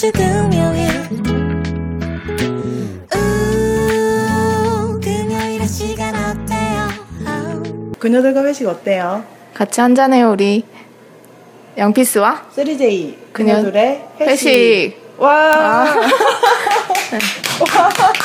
아주 0.00 0.10
금요일 0.12 0.88
우, 3.14 4.98
금요일의 4.98 5.66
시간 5.68 6.14
어때요 6.14 6.88
아우. 7.26 7.92
그녀들과 7.98 8.42
회식 8.46 8.66
어때요? 8.66 9.22
같이 9.52 9.82
한잔해요 9.82 10.30
우리 10.30 10.64
양피스와 11.76 12.46
3J 12.56 13.14
그녀- 13.34 13.56
그녀들의 13.56 14.06
회식. 14.20 14.48
회식. 14.48 14.96
와 15.18 15.84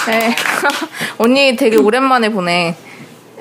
네. 0.08 0.34
언니 1.20 1.58
되게 1.58 1.76
오랜만에 1.76 2.30
보네. 2.30 2.78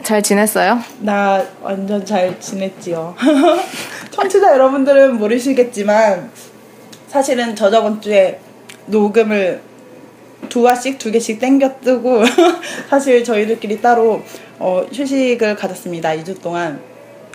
잘 0.02 0.24
지냈어요? 0.24 0.80
나 0.98 1.40
완전 1.62 2.04
잘 2.04 2.40
지냈지요. 2.40 3.14
청취자 4.10 4.54
여러분들은 4.54 5.18
모르시겠지만 5.18 6.32
사실은 7.14 7.54
저 7.54 7.70
저번 7.70 8.00
주에 8.00 8.40
녹음을 8.86 9.62
두 10.48 10.66
화씩 10.66 10.98
두 10.98 11.12
개씩 11.12 11.38
땡겨 11.38 11.76
뜨고 11.80 12.24
사실 12.90 13.22
저희들끼리 13.22 13.80
따로 13.80 14.20
어, 14.58 14.84
휴식을 14.92 15.54
가졌습니다. 15.54 16.08
2주 16.10 16.42
동안. 16.42 16.80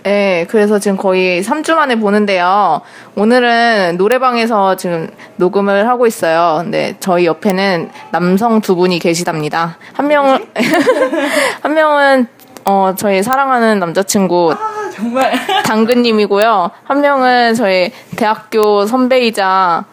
네, 0.04 0.46
그래서 0.50 0.78
지금 0.78 0.98
거의 0.98 1.42
3주 1.42 1.76
만에 1.76 1.96
보는데요. 1.96 2.82
오늘은 3.16 3.96
노래방에서 3.96 4.76
지금 4.76 5.08
녹음을 5.36 5.88
하고 5.88 6.06
있어요. 6.06 6.58
근데 6.62 6.96
저희 7.00 7.24
옆에는 7.24 7.88
남성 8.12 8.60
두 8.60 8.76
분이 8.76 8.98
계시답니다. 8.98 9.78
한 9.94 10.08
명은, 10.08 10.44
한 11.62 11.72
명은, 11.72 12.26
어, 12.66 12.94
저희 12.98 13.22
사랑하는 13.22 13.78
남자친구 13.78 14.52
아 14.52 14.79
정말 14.94 15.32
당근님이고요. 15.64 16.70
한 16.84 17.00
명은 17.00 17.54
저희 17.54 17.92
대학교 18.16 18.86
선배이자 18.86 19.84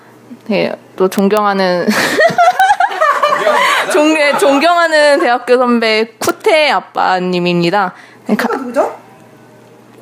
되게 0.48 0.74
또 0.96 1.08
존경하는 1.08 1.88
존, 3.92 4.16
존경하는 4.40 5.20
대학교 5.20 5.58
선배 5.58 6.06
쿠테 6.20 6.70
아빠님입니다. 6.72 7.94
네, 8.28 8.36
가- 8.36 8.56
누구죠? 8.56 8.96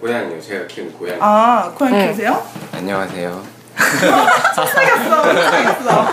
고양이요. 0.02 0.42
제가 0.42 0.68
키우는 0.68 0.94
고양이. 0.94 1.18
아 1.22 1.72
고양이 1.76 1.98
네. 1.98 2.06
키우세요? 2.08 2.44
안녕하세요. 2.74 3.44
사귀었어. 4.56 5.34
사귀었어. 5.52 6.08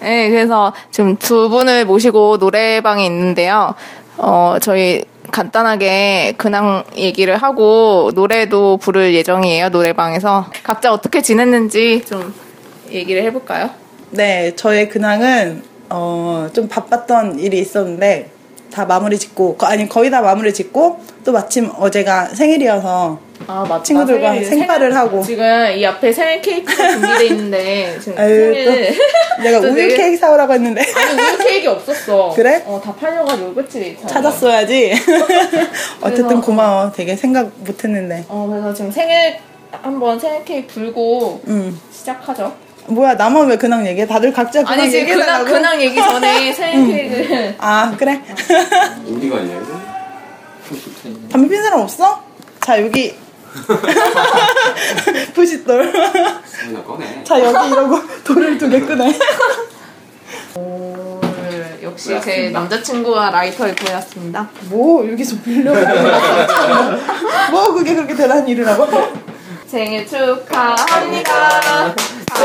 네, 0.00 0.28
그래서 0.30 0.72
지금 0.90 1.16
두 1.16 1.48
분을 1.48 1.84
모시고 1.86 2.36
노래방에 2.38 3.04
있는데요. 3.06 3.74
어, 4.16 4.56
저희 4.60 5.04
간단하게 5.34 6.34
근황 6.38 6.84
얘기를 6.96 7.36
하고 7.36 8.12
노래도 8.14 8.76
부를 8.76 9.14
예정이에요, 9.14 9.70
노래방에서. 9.70 10.46
각자 10.62 10.92
어떻게 10.92 11.22
지냈는지 11.22 12.04
좀 12.06 12.32
얘기를 12.92 13.20
해볼까요? 13.24 13.70
네, 14.10 14.54
저의 14.54 14.88
근황은 14.88 15.64
어, 15.90 16.46
좀 16.54 16.68
바빴던 16.68 17.40
일이 17.40 17.58
있었는데 17.58 18.30
다 18.72 18.84
마무리 18.84 19.18
짓고 19.18 19.56
거- 19.56 19.66
아니 19.66 19.88
거의 19.88 20.08
다 20.08 20.20
마무리 20.20 20.54
짓고 20.54 21.00
또 21.24 21.32
마침 21.32 21.68
어제가 21.78 22.26
생일이어서 22.26 23.18
아, 23.46 23.64
맞다. 23.68 23.82
친구들과 23.82 24.32
생일, 24.32 24.44
생파를 24.46 24.90
생일- 24.92 24.96
하고. 24.96 25.22
지금 25.22 25.44
이 25.76 25.84
앞에 25.84 26.12
생일 26.12 26.40
케이크가 26.40 26.88
준비돼 26.90 27.26
있는데 27.26 27.98
지금 28.00 28.18
아유, 28.18 28.54
생일 28.54 28.98
내가 29.42 29.60
또 29.62 29.66
우유 29.68 29.74
내일- 29.74 29.96
케이크 29.96 30.16
사오라고 30.16 30.52
했는데 30.54 30.80
아니 30.82 31.20
우유 31.20 31.38
케이크 31.38 31.70
없었어. 31.70 32.32
그래? 32.34 32.62
어 32.66 32.80
다 32.82 32.94
팔려가지고 32.94 33.54
그치? 33.54 33.96
잘. 34.00 34.08
찾았어야지. 34.08 34.92
어쨌든 36.00 36.26
그래서- 36.28 36.40
고마워. 36.40 36.92
되게 36.92 37.16
생각 37.16 37.50
못 37.58 37.84
했는데. 37.84 38.24
어 38.28 38.46
그래서 38.50 38.72
지금 38.72 38.90
생일 38.90 39.36
한번 39.82 40.18
생일 40.18 40.44
케이크 40.44 40.72
불고 40.72 41.40
음. 41.48 41.78
시작하죠. 41.90 42.54
뭐야 42.86 43.14
나만 43.14 43.46
왜 43.48 43.56
근황 43.56 43.86
얘기해? 43.86 44.06
다들 44.06 44.32
각자 44.32 44.62
근황 44.62 44.78
아니 44.80 44.90
지금 44.90 45.14
근황. 45.16 45.44
근황 45.44 45.80
얘기 45.82 45.96
전에 45.96 46.52
생일 46.52 46.86
케이크 47.18 47.54
아 47.58 47.94
그래. 47.98 48.20
어디가 49.10 49.38
있냐고? 49.40 49.66
담배 51.30 51.48
핀 51.48 51.62
사람 51.62 51.80
없어? 51.80 52.22
자 52.60 52.80
여기 52.80 53.14
부싯돌. 55.34 55.92
꺼내. 56.86 57.22
자 57.24 57.40
여기 57.42 57.68
이러고 57.70 58.00
돌을 58.24 58.58
두 58.58 58.68
개 58.70 58.80
끄네. 58.80 59.18
오늘 60.56 61.78
역시 61.82 62.08
제 62.08 62.14
고맙습니다. 62.14 62.60
남자친구와 62.60 63.30
라이터를 63.30 63.74
구해왔습니다. 63.76 64.48
뭐 64.62 65.08
여기서 65.10 65.36
빌려고 65.42 65.78
뭐 67.50 67.72
그게 67.72 67.94
그렇게 67.94 68.14
대단한 68.14 68.46
일을 68.48 68.66
하고 68.66 68.86
생일 69.66 70.06
축하합니다. 70.06 71.94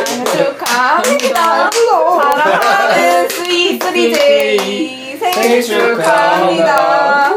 생일 0.05 0.25
축하합니다. 0.25 1.69
뜨거워 1.69 2.21
사랑하는 2.21 3.29
스위 3.29 3.79
3J 3.79 5.19
생일 5.19 5.61
축하합니다. 5.63 7.31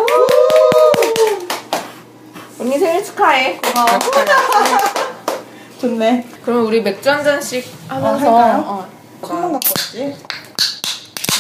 언니 2.63 2.79
생일 2.79 3.03
축하해. 3.05 3.59
고마워. 3.59 3.89
좋네 5.81 6.29
그럼 6.45 6.67
우리 6.67 6.81
맥주 6.81 7.11
한 7.11 7.25
잔씩 7.25 7.67
하면서 7.89 8.31
어, 8.31 8.39
할까요? 8.39 8.65
어. 8.65 8.89
컵만 9.21 9.51
갖고 9.55 9.69
왔지 9.77 10.17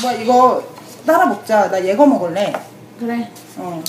뭐야 0.02 0.16
이거 0.20 0.64
따라 1.06 1.26
먹자 1.26 1.70
나 1.70 1.84
얘거 1.84 2.04
먹을래 2.04 2.52
그래. 2.98 3.30
어 3.56 3.80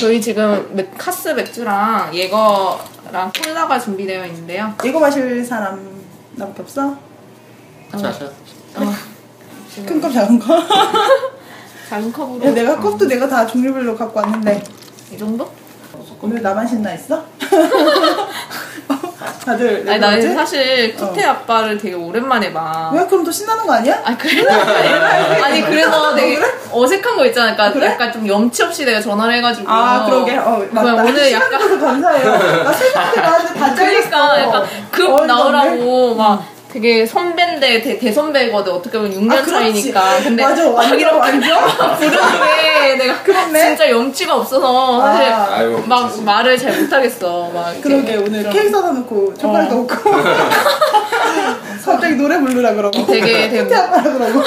저희 0.00 0.18
지금 0.18 0.70
맥, 0.74 0.96
카스 0.96 1.28
맥주랑 1.28 2.14
예거랑 2.14 3.32
콜라가 3.44 3.78
준비되어 3.78 4.24
있는데요. 4.28 4.72
이거 4.82 4.98
마실 4.98 5.44
사람 5.44 6.02
나밖에 6.36 6.62
없어? 6.62 6.86
어, 6.86 6.96
큰 9.86 10.00
컵 10.00 10.10
작은 10.10 10.38
컵? 10.38 10.64
작은 11.90 12.10
컵으로. 12.14 12.46
야, 12.46 12.50
내가 12.52 12.80
컵도 12.80 13.06
내가 13.06 13.28
다 13.28 13.46
종류별로 13.46 13.94
갖고 13.94 14.20
왔는데 14.20 14.64
이 15.12 15.18
정도? 15.18 15.50
오늘 16.20 16.42
나만 16.42 16.66
신나 16.66 16.92
있어? 16.94 17.22
다들 19.44 19.84
왜 19.84 19.92
아니 19.92 20.00
나? 20.00 20.34
사실 20.34 20.94
쿠테 20.94 21.24
아빠를 21.24 21.78
되게 21.78 21.94
오랜만에 21.94 22.52
봐. 22.52 22.90
왜 22.94 23.06
그럼 23.06 23.24
또 23.24 23.30
신나는 23.32 23.66
거 23.66 23.72
아니야? 23.74 24.00
아 24.04 24.16
그래? 24.16 24.44
아니 25.42 25.62
그래서 25.62 26.14
되게 26.14 26.38
어색한 26.70 27.16
거 27.16 27.24
있잖아. 27.26 27.54
그러니까 27.54 27.72
그래? 27.72 27.86
약간 27.92 28.12
좀 28.12 28.26
염치 28.28 28.62
없이 28.64 28.84
내가 28.84 29.00
전화를 29.00 29.34
해가지고. 29.34 29.70
아 29.70 30.04
그러게 30.04 30.36
어 30.36 30.66
맞다 30.70 31.02
오늘 31.02 31.32
약간 31.32 31.80
감사해요 31.80 32.30
나다 32.32 33.74
잘렸어 33.74 33.74
그러니까 33.74 34.40
약간 34.40 34.64
급. 34.90 35.26
나오라고 35.26 36.14
막 36.14 36.44
되게 36.72 37.06
선배인데 37.06 37.80
대, 37.80 37.98
대선배거든 37.98 38.72
어떻게 38.72 38.98
보면 38.98 39.12
6년 39.12 39.32
아. 39.32 39.44
차이니까 39.44 40.18
근데 40.22 40.42
맞아, 40.42 40.64
막 40.64 40.74
완전, 40.76 40.98
이렇게 41.00 41.16
완전. 41.16 41.58
부르는데 41.98 42.94
내가 42.98 43.22
그렇네. 43.22 43.58
진짜 43.68 43.90
염치가 43.90 44.36
없어서 44.36 45.00
사실 45.00 45.32
아. 45.32 45.48
아이고, 45.50 45.82
막 45.86 46.08
진짜. 46.10 46.24
말을 46.30 46.58
잘 46.58 46.78
못하겠어 46.82 47.50
막. 47.54 47.74
그러게 47.80 48.16
오늘 48.16 48.48
케이크 48.50 48.68
사다 48.70 48.92
놓고 48.92 49.34
초콜릿도 49.34 49.76
어. 49.76 49.80
없고 49.80 50.10
갑자기 51.84 52.14
노래 52.16 52.38
부르라 52.38 52.74
그러고 52.74 53.06
되게- 53.06 53.48
되게- 53.50 53.64
그러고 53.66 54.42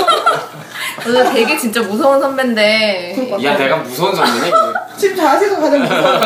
그래서 1.00 1.32
되게 1.32 1.58
진짜 1.58 1.82
무서운 1.82 2.20
선배인데 2.20 3.38
야 3.44 3.58
내가 3.58 3.78
무서운 3.78 4.16
선배네. 4.16 4.52
지금 4.98 5.16
자세가 5.16 5.60
가장 5.60 5.82
무서워. 5.82 6.20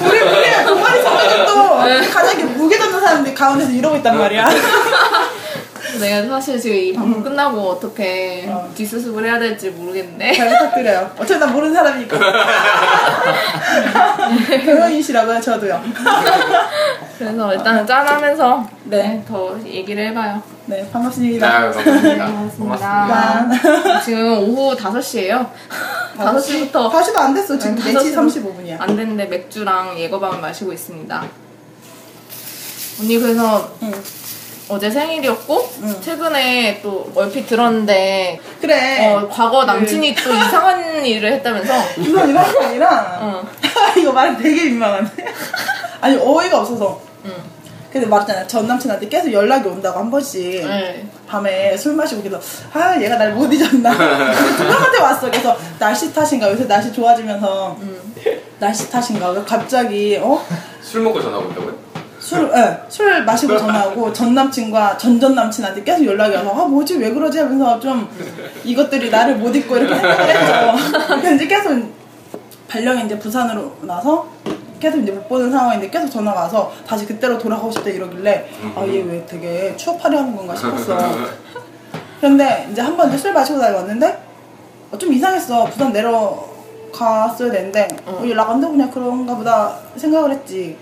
우리 0.00 0.20
우리 0.20 0.64
동아리 0.66 1.02
선배들도 1.02 1.84
네. 1.84 2.08
가장 2.08 2.56
무게 2.56 2.78
잡는 2.78 3.00
사람들이 3.00 3.34
가운데서 3.34 3.70
이러고 3.70 3.96
있단 3.96 4.18
말이야 4.18 4.48
내가 6.00 6.26
사실 6.28 6.58
지금 6.58 6.76
이 6.76 6.92
방송 6.92 7.22
끝나고 7.22 7.60
어떻게 7.60 8.46
어. 8.48 8.68
뒷수습을 8.74 9.24
해야 9.24 9.38
될지 9.38 9.70
모르겠는데 9.70 10.32
잘 10.32 10.48
부탁드려요 10.48 11.10
어차피 11.18 11.38
난 11.38 11.52
모르는 11.52 11.74
사람이니까 11.74 12.18
경영이시라고요 14.64 15.40
저도요 15.40 15.80
그래서 17.18 17.54
일단은 17.54 17.86
짠하면서 17.86 18.68
네. 18.84 19.22
더 19.28 19.56
얘기를 19.64 20.08
해봐요 20.08 20.42
네 20.66 20.88
반갑습니다 20.92 21.46
아유 21.48 21.72
반갑습니다. 21.72 22.86
반갑습니다. 22.86 24.00
지금 24.04 24.38
오후 24.38 24.76
5시예요. 24.76 25.48
5시부터 26.16 26.90
다시도 26.92 27.18
안 27.18 27.34
됐어 27.34 27.58
지금 27.58 27.74
네, 27.76 27.92
4시 27.92 28.14
5시 28.14 28.44
35분이야 28.44 28.80
안 28.80 28.96
됐는데 28.96 29.26
맥주랑 29.26 29.98
예거밤을 29.98 30.40
마시고 30.40 30.72
있습니다. 30.72 31.24
언니 33.00 33.18
그래서 33.18 33.72
응. 33.82 33.92
어제 34.70 34.90
생일이었고 34.90 35.68
응. 35.82 36.00
최근에 36.00 36.80
또 36.82 37.10
얼핏 37.14 37.46
들었는데 37.46 38.38
그래. 38.60 39.06
어, 39.14 39.28
과거 39.28 39.64
남친이 39.64 40.14
또 40.14 40.32
이상한 40.32 41.04
일을 41.04 41.32
했다면서? 41.34 41.74
이건 41.98 42.30
이런 42.30 42.52
게 42.52 42.58
아니라 42.64 43.18
응. 43.22 43.42
이거 44.00 44.12
말 44.12 44.36
되게 44.36 44.64
민망한데. 44.64 45.24
아니 46.00 46.16
어이가 46.16 46.60
없어서. 46.60 47.00
응. 47.24 47.32
근데 47.92 48.06
말했잖아. 48.06 48.46
전 48.46 48.68
남친한테 48.68 49.08
계속 49.08 49.32
연락이 49.32 49.68
온다고 49.68 49.98
한 49.98 50.10
번씩. 50.10 50.64
네. 50.66 51.04
밤에 51.26 51.76
술 51.76 51.94
마시고 51.94 52.22
그래서 52.22 52.40
아 52.72 53.00
얘가 53.00 53.16
날 53.16 53.32
못 53.34 53.52
잊었나? 53.52 53.90
누나한테 53.92 54.98
왔어. 55.00 55.28
그래서 55.30 55.56
날씨 55.78 56.12
탓인가? 56.14 56.48
요새 56.50 56.66
날씨 56.68 56.92
좋아지면서. 56.92 57.76
음. 57.80 58.14
날씨 58.60 58.88
탓인가? 58.90 59.30
왜 59.30 59.42
갑자기 59.44 60.16
어? 60.22 60.40
술 60.82 61.00
먹고 61.02 61.20
전화 61.20 61.38
온다고요? 61.38 61.89
술, 62.20 62.50
예, 62.54 62.78
술 62.88 63.24
마시고 63.24 63.56
전화하고 63.58 64.12
전 64.12 64.34
남친과 64.34 64.98
전전 64.98 65.34
남친한테 65.34 65.82
계속 65.82 66.04
연락이 66.04 66.36
와서 66.36 66.50
아 66.50 66.66
뭐지 66.66 66.98
왜 66.98 67.10
그러지 67.10 67.38
하면서 67.38 67.80
좀 67.80 68.08
이것들이 68.62 69.08
나를 69.10 69.36
못 69.36 69.54
잊고 69.56 69.76
이렇게 69.76 69.94
생각을 69.94 70.28
했죠. 70.28 71.08
근데 71.08 71.34
이제 71.36 71.46
계속 71.46 71.94
발령이 72.68 73.06
이제 73.06 73.18
부산으로 73.18 73.72
나서 73.82 74.28
계속 74.78 74.98
이제 74.98 75.12
못 75.12 75.28
보는 75.28 75.50
상황인데 75.50 75.88
계속 75.90 76.08
전화가 76.10 76.42
와서 76.42 76.70
다시 76.86 77.06
그때로 77.06 77.38
돌아가고 77.38 77.70
싶다 77.70 77.88
이러길래 77.90 78.48
아 78.76 78.84
얘 78.86 79.00
왜 79.02 79.24
되게 79.26 79.74
추억팔이 79.76 80.14
하는 80.16 80.36
건가 80.36 80.54
싶었어. 80.54 80.98
근데 82.20 82.68
이제 82.70 82.82
한 82.82 82.96
번 82.96 83.08
이제 83.08 83.16
술 83.18 83.32
마시고 83.32 83.58
다니 83.58 83.74
왔는데 83.74 84.22
어, 84.92 84.98
좀 84.98 85.12
이상했어. 85.12 85.64
부산 85.64 85.90
내려갔어야 85.92 87.50
되는데 87.50 87.88
어, 88.04 88.22
연락 88.28 88.50
안 88.50 88.60
되고 88.60 88.72
그냥 88.72 88.90
그런가 88.90 89.34
보다 89.34 89.74
생각을 89.96 90.32
했지. 90.32 90.76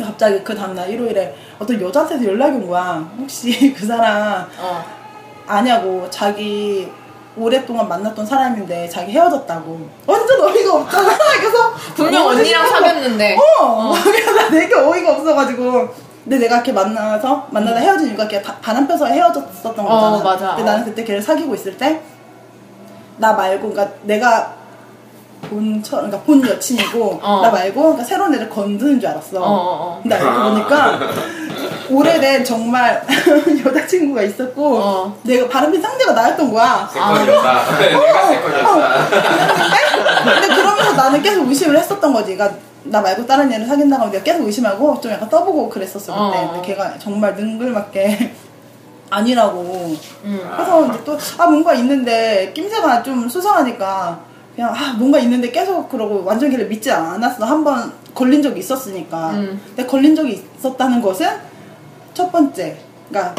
근데 0.00 0.04
갑자기 0.04 0.42
그 0.42 0.54
다음날 0.56 0.88
일요일에 0.88 1.34
어떤 1.58 1.80
여자한테서 1.80 2.24
연락이 2.24 2.56
온 2.56 2.66
거야. 2.68 3.06
혹시 3.18 3.72
그 3.76 3.86
사람 3.86 4.46
어. 4.58 4.84
아냐고 5.46 6.08
자기 6.08 6.90
오랫동안 7.36 7.86
만났던 7.88 8.24
사람인데 8.26 8.88
자기 8.88 9.12
헤어졌다고 9.12 9.88
완전 10.06 10.40
어이가 10.40 10.74
없잖아 10.74 11.08
그래서 11.38 11.72
분명 11.94 12.24
어, 12.26 12.28
언니랑 12.30 12.66
사귀었는데. 12.66 13.36
어, 13.60 13.92
그래서 14.02 14.32
나 14.32 14.48
되게 14.50 14.74
어이가 14.74 15.12
없어가지고 15.12 15.88
근데 16.24 16.38
내가 16.38 16.56
이렇게 16.56 16.72
만나서 16.72 17.46
만나다 17.50 17.78
헤어진 17.80 18.08
이유가 18.08 18.26
걔 18.28 18.40
바- 18.42 18.56
바람 18.56 18.86
펴서 18.86 19.06
헤어졌었던 19.06 19.74
거잖아 19.76 20.16
어, 20.16 20.22
맞아. 20.22 20.48
근데 20.56 20.64
나는 20.64 20.84
그때 20.84 21.04
걔를 21.04 21.20
사귀고 21.20 21.54
있을 21.54 21.76
때 21.76 22.00
나 23.18 23.34
말고 23.34 23.70
그러니까 23.70 23.94
내가 24.04 24.54
본 25.50 25.82
처, 25.82 25.96
그러니까 25.96 26.20
본 26.20 26.46
여친이고 26.46 27.20
어. 27.22 27.40
나 27.42 27.50
말고 27.50 27.80
그러니까 27.80 28.04
새로운 28.04 28.34
애를 28.34 28.48
건드는 28.48 29.00
줄 29.00 29.10
알았어 29.10 29.40
어, 29.40 29.44
어, 29.44 29.48
어. 29.48 30.00
근데 30.02 30.14
알고 30.16 30.50
보니까 30.50 31.00
오래된 31.90 32.44
정말 32.44 33.04
여자친구가 33.66 34.22
있었고 34.22 34.76
어. 34.78 35.18
내가 35.24 35.48
바람핀 35.48 35.82
상대가 35.82 36.12
나였던 36.12 36.52
거야 36.52 36.88
세컨이었다. 36.92 37.78
내가 37.80 38.26
세컨이었다. 38.28 39.20
근데 40.24 40.48
그러면서 40.54 40.92
나는 40.92 41.22
계속 41.22 41.48
의심을 41.48 41.76
했었던 41.76 42.12
거지. 42.12 42.36
그러니까 42.36 42.58
나 42.84 43.00
말고 43.00 43.26
다른 43.26 43.52
애를 43.52 43.66
사귄다고 43.66 44.02
하면 44.02 44.12
내가 44.12 44.24
계속 44.24 44.46
의심하고 44.46 45.00
좀 45.00 45.12
약간 45.12 45.28
떠보고 45.28 45.68
그랬었어 45.68 46.12
그때. 46.12 46.38
어. 46.38 46.52
근데 46.52 46.68
걔가 46.68 46.98
정말 46.98 47.34
능글맞게 47.34 48.34
아니라고. 49.10 49.96
음. 50.24 50.50
그래서 50.54 50.86
이제 50.86 51.04
또아 51.04 51.46
뭔가 51.48 51.74
있는데 51.74 52.52
낌새가 52.54 53.02
좀 53.02 53.28
수상하니까 53.28 54.29
그냥 54.60 54.74
아 54.74 54.92
뭔가 54.92 55.18
있는데 55.20 55.50
계속 55.50 55.88
그러고 55.88 56.22
완전 56.22 56.50
걔를 56.50 56.68
믿지 56.68 56.90
않았어. 56.90 57.46
한 57.46 57.64
번 57.64 57.90
걸린 58.14 58.42
적이 58.42 58.60
있었으니까. 58.60 59.30
음. 59.30 59.58
근데 59.68 59.86
걸린 59.86 60.14
적이 60.14 60.42
있었다는 60.58 61.00
것은 61.00 61.26
첫 62.12 62.30
번째, 62.30 62.76
그러니까 63.08 63.34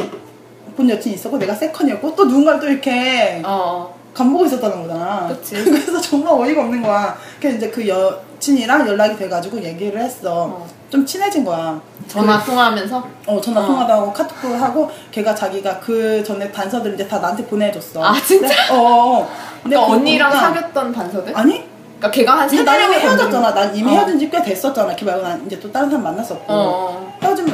본 0.76 0.90
여친이 0.90 1.14
있었고 1.14 1.38
내가 1.38 1.54
세컨이었고 1.54 2.16
또 2.16 2.26
누군가를 2.26 2.60
또 2.60 2.68
이렇게 2.68 3.40
어. 3.46 3.94
간보고 4.16 4.46
있었다는 4.48 4.82
거잖아. 4.88 5.28
그치. 5.28 5.62
그래서 5.64 6.02
정말 6.02 6.34
어이가 6.34 6.64
없는 6.64 6.82
거야. 6.82 7.16
그래서 7.40 7.58
이제 7.58 7.70
그 7.70 7.88
여친이랑 7.88 8.88
연락이 8.88 9.16
돼가지고 9.16 9.62
얘기를 9.62 10.02
했 10.02 10.26
어. 10.26 10.66
어. 10.92 10.98
좀 11.02 11.06
친해진 11.06 11.46
거야. 11.46 11.80
전화 12.08 12.44
통화하면서. 12.44 13.08
어, 13.28 13.40
전화 13.42 13.62
어. 13.62 13.66
통화도 13.66 13.94
하고 13.94 14.12
카톡도 14.14 14.56
하고 14.56 14.92
걔가 15.12 15.34
자기가 15.34 15.80
그 15.80 16.22
전에 16.24 16.52
단서들 16.52 16.94
이제 16.96 17.08
다 17.08 17.20
나한테 17.20 17.46
보내줬어. 17.46 18.04
아, 18.04 18.14
진짜? 18.22 18.48
근데, 18.48 18.56
어, 18.74 18.76
어. 18.78 19.30
근데 19.64 19.76
그러니까 19.78 19.94
언니랑 19.94 20.32
보니까- 20.32 20.40
사귀었던 20.40 20.92
단서들? 20.92 21.38
아니? 21.38 21.64
그러니까 21.98 22.12
걔가 22.12 22.32
한 22.34 22.48
근데 22.48 22.58
세네 22.58 22.64
나는 22.66 22.84
이미 22.86 22.92
명이 22.96 23.06
헤어졌잖아. 23.06 23.54
난 23.54 23.76
이미 23.76 23.90
어. 23.92 23.94
헤어진 23.96 24.20
지 24.20 24.30
꽤 24.30 24.42
됐었잖아. 24.44 24.96
걔 24.96 25.06
말고 25.06 25.22
난 25.22 25.44
이제 25.46 25.60
또 25.60 25.72
다른 25.72 25.90
사람 25.90 26.04
만났었고. 26.04 26.44
어. 26.48 27.18
헤어진 27.24 27.54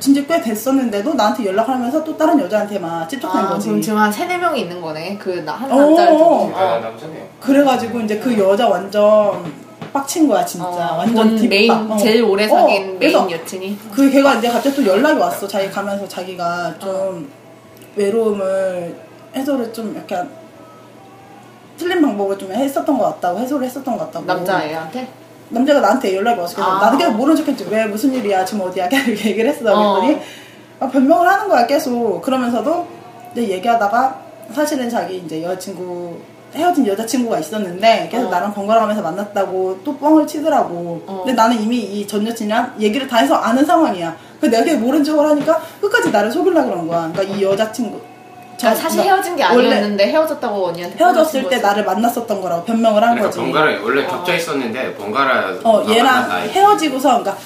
진지 0.00 0.26
꽤 0.26 0.40
됐었는데도 0.40 1.12
나한테 1.12 1.44
연락을 1.44 1.74
하면서 1.74 2.02
또 2.02 2.16
다른 2.16 2.40
여자한테만 2.40 3.06
찝쩍한 3.06 3.44
아, 3.44 3.48
거지. 3.50 3.68
그럼 3.68 3.82
지금 3.82 3.98
한 3.98 4.10
세네 4.10 4.38
명이 4.38 4.62
있는 4.62 4.80
거네. 4.80 5.18
그한 5.18 5.70
어. 5.70 5.76
남자를 5.76 6.12
두고. 6.16 6.52
아, 6.56 6.64
어. 6.76 6.78
남자네요. 6.80 7.22
그래가지고 7.38 8.00
이제 8.00 8.18
그 8.18 8.36
여자 8.38 8.66
완전 8.66 9.44
빡친 9.92 10.28
거야 10.28 10.44
진짜 10.44 10.66
어, 10.66 10.98
완전 10.98 11.14
본 11.14 11.36
딥박. 11.36 11.48
메인 11.48 11.70
어. 11.92 11.96
제일 11.96 12.22
오래 12.24 12.46
사귄 12.48 12.90
어, 12.90 12.98
메인 12.98 13.30
여친이. 13.30 13.78
그 13.92 14.10
걔가 14.10 14.34
이제 14.36 14.48
갑자기 14.48 14.76
또 14.76 14.86
연락이 14.86 15.18
왔어 15.18 15.46
자기 15.48 15.68
가면서 15.70 16.06
자기가 16.06 16.78
좀 16.78 17.30
외로움을 17.96 18.96
해소를 19.34 19.72
좀 19.72 19.94
약간 19.96 20.28
틀린 21.76 22.00
방법을 22.02 22.38
좀 22.38 22.52
했었던 22.52 22.98
것 22.98 23.04
같다고 23.14 23.38
해소를 23.40 23.66
했었던 23.66 23.96
것 23.96 24.04
같다고 24.06 24.26
남자애한테? 24.26 25.08
남자가 25.48 25.80
나한테 25.80 26.14
연락이 26.14 26.38
왔어 26.40 26.54
그래서 26.54 26.70
아. 26.70 26.80
나는 26.84 26.98
계속 26.98 27.12
모른 27.14 27.34
척했지 27.34 27.66
왜 27.70 27.84
무슨 27.86 28.12
일이야 28.14 28.44
지금 28.44 28.66
어디야 28.66 28.86
계속 28.90 29.10
얘기를 29.10 29.48
했어 29.50 29.64
어. 29.72 30.00
그랬더니 30.00 30.22
아, 30.78 30.88
변명을 30.88 31.26
하는 31.28 31.48
거야 31.48 31.66
계속 31.66 32.20
그러면서도 32.22 32.86
이제 33.32 33.48
얘기하다가 33.48 34.20
사실은 34.54 34.88
자기 34.90 35.18
이제 35.18 35.42
여자친구 35.42 36.16
헤어진 36.54 36.86
여자친구가 36.86 37.38
있었는데 37.38 38.08
계속 38.10 38.26
어. 38.26 38.30
나랑 38.30 38.52
번갈아 38.52 38.80
가면서 38.80 39.02
만났다고 39.02 39.80
또 39.84 39.96
뻥을 39.96 40.26
치더라고 40.26 41.02
어. 41.06 41.22
근데 41.24 41.32
나는 41.34 41.60
이미 41.60 41.78
이 41.78 42.06
전 42.06 42.26
여친이랑 42.26 42.74
얘기를 42.80 43.06
다 43.06 43.18
해서 43.18 43.34
아는 43.36 43.64
상황이야 43.64 44.16
근데 44.40 44.56
내가 44.56 44.64
계속 44.70 44.80
모른 44.84 45.04
척을 45.04 45.28
하니까 45.28 45.60
끝까지 45.80 46.10
나를 46.10 46.30
속이려고 46.30 46.70
그런 46.70 46.88
거야 46.88 47.10
그러니까 47.12 47.22
이 47.36 47.42
여자친구 47.42 47.98
그러니까 47.98 48.10
저- 48.56 48.74
사실 48.74 48.98
그러니까 49.02 49.14
헤어진 49.14 49.36
게 49.36 49.42
아니었는데 49.42 50.06
헤어졌다고 50.08 50.66
언니한테 50.66 50.98
헤어졌을 50.98 51.42
때친 51.44 51.50
거지. 51.50 51.62
나를 51.62 51.84
만났었던 51.84 52.40
거라고 52.42 52.64
변명을 52.64 53.02
한 53.02 53.14
그러니까 53.14 53.26
거지 53.28 53.38
번갈아 53.38 53.82
원래 53.82 54.04
겹쳐 54.06 54.34
있었는데 54.34 54.94
번갈아. 54.96 55.54
어 55.64 55.84
아, 55.86 55.90
얘랑. 55.90 56.30
헤어지고서 56.48 57.08
그러니까 57.20 57.36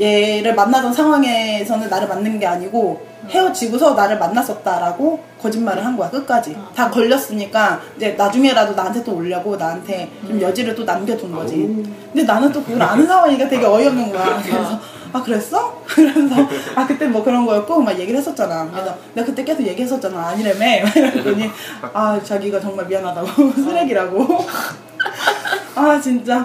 얘를 0.00 0.54
만나던 0.54 0.92
상황에서는 0.92 1.88
나를 1.88 2.08
만난 2.08 2.38
게 2.38 2.46
아니고 2.46 3.06
헤어지고서 3.28 3.94
나를 3.94 4.18
만났었다라고 4.18 5.22
거짓말을 5.40 5.84
한 5.84 5.96
거야 5.96 6.10
끝까지. 6.10 6.56
아. 6.58 6.70
다 6.74 6.90
걸렸으니까 6.90 7.80
이제 7.96 8.10
나중에라도 8.12 8.74
나한테 8.74 9.02
또 9.04 9.14
오려고 9.16 9.56
나한테 9.56 10.10
좀 10.26 10.40
여지를 10.40 10.74
또 10.74 10.84
남겨둔 10.84 11.32
거지. 11.32 11.56
근데 12.12 12.22
나는 12.24 12.50
또 12.52 12.62
그걸 12.62 12.82
아는 12.82 13.06
상황이니까 13.06 13.48
되게 13.48 13.64
어이없는 13.64 14.12
거야. 14.12 14.42
그래서 14.42 14.80
아 15.12 15.22
그랬어? 15.22 15.80
그래서 15.86 16.34
아 16.74 16.86
그때 16.86 17.06
뭐 17.06 17.22
그런 17.22 17.46
거였고 17.46 17.80
막 17.80 17.98
얘기를 17.98 18.18
했었잖아. 18.18 18.68
그래서 18.70 18.96
내가 19.14 19.26
그때 19.26 19.44
계속 19.44 19.62
얘기했었잖아. 19.66 20.18
아니라며. 20.28 20.64
이랬더니 20.96 21.50
아 21.92 22.20
자기가 22.22 22.60
정말 22.60 22.86
미안하다고. 22.86 23.52
쓰레기라고. 23.52 24.44
아 25.76 26.00
진짜. 26.00 26.44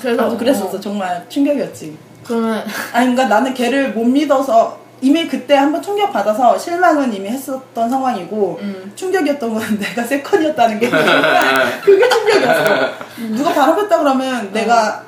그래서 0.00 0.22
나도 0.22 0.36
그랬었어 0.36 0.76
어. 0.76 0.80
정말 0.80 1.24
충격이었지 1.28 1.96
그러면 2.26 2.64
아니 2.92 3.14
그러니까 3.14 3.26
나는 3.26 3.54
걔를 3.54 3.92
못 3.92 4.04
믿어서 4.04 4.78
이미 5.00 5.28
그때 5.28 5.54
한번 5.54 5.82
충격 5.82 6.12
받아서 6.12 6.56
실망은 6.58 7.12
이미 7.12 7.28
했었던 7.28 7.90
상황이고 7.90 8.58
음. 8.62 8.92
충격이었던 8.94 9.52
건 9.52 9.62
내가 9.78 10.02
세컨이었다는 10.04 10.80
게 10.80 10.88
그게 11.84 12.08
충격이었어. 12.08 12.88
누가 13.32 13.52
바람 13.52 13.76
폈다 13.76 13.98
그러면 13.98 14.50
내가 14.52 15.02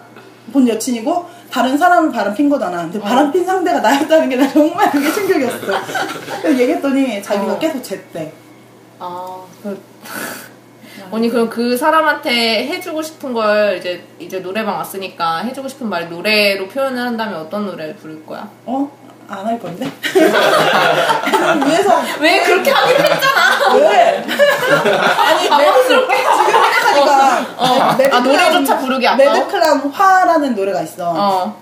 본 0.52 0.68
여친이고 0.68 1.36
다른 1.50 1.78
사람을 1.78 2.12
바람 2.12 2.34
핀 2.34 2.50
거잖아. 2.50 2.82
근데 2.82 3.00
바람 3.00 3.32
핀 3.32 3.44
상대가 3.44 3.80
나였다는 3.80 4.28
게 4.28 4.36
나 4.36 4.46
정말 4.52 4.90
그게 4.90 5.10
충격이었어. 5.12 5.72
얘기했더니 6.50 7.22
자기가 7.22 7.52
어. 7.54 7.58
계속 7.58 7.82
쟀대. 7.82 8.30
아, 8.98 9.36
그 9.62 9.80
언니 11.10 11.28
그럼 11.28 11.48
그 11.48 11.76
사람한테 11.76 12.66
해주고 12.68 13.02
싶은 13.02 13.32
걸 13.32 13.76
이제 13.78 14.04
이제 14.18 14.40
노래방 14.40 14.76
왔으니까 14.78 15.38
해주고 15.38 15.68
싶은 15.68 15.88
말 15.88 16.08
노래로 16.08 16.68
표현을 16.68 17.00
한다면 17.00 17.40
어떤 17.40 17.66
노래를 17.66 17.96
부를 17.96 18.24
거야? 18.26 18.48
어? 18.64 18.90
안 19.28 19.44
할 19.44 19.58
건데? 19.58 19.84
위에서 21.66 22.00
왜 22.20 22.42
그렇게 22.44 22.70
하기로 22.70 22.98
했잖아. 23.04 23.74
왜? 23.74 24.24
아니 24.24 25.48
당황스럽게. 25.48 26.16
지금 26.16 26.46
생각하니까 26.46 27.46
어. 27.56 27.96
아, 28.12 28.20
노래조차 28.20 28.78
부르기 28.78 29.06
아까워? 29.08 29.32
매드클람 29.34 29.88
화라는 29.90 30.54
노래가 30.54 30.80
있어 30.82 31.12
어. 31.16 31.56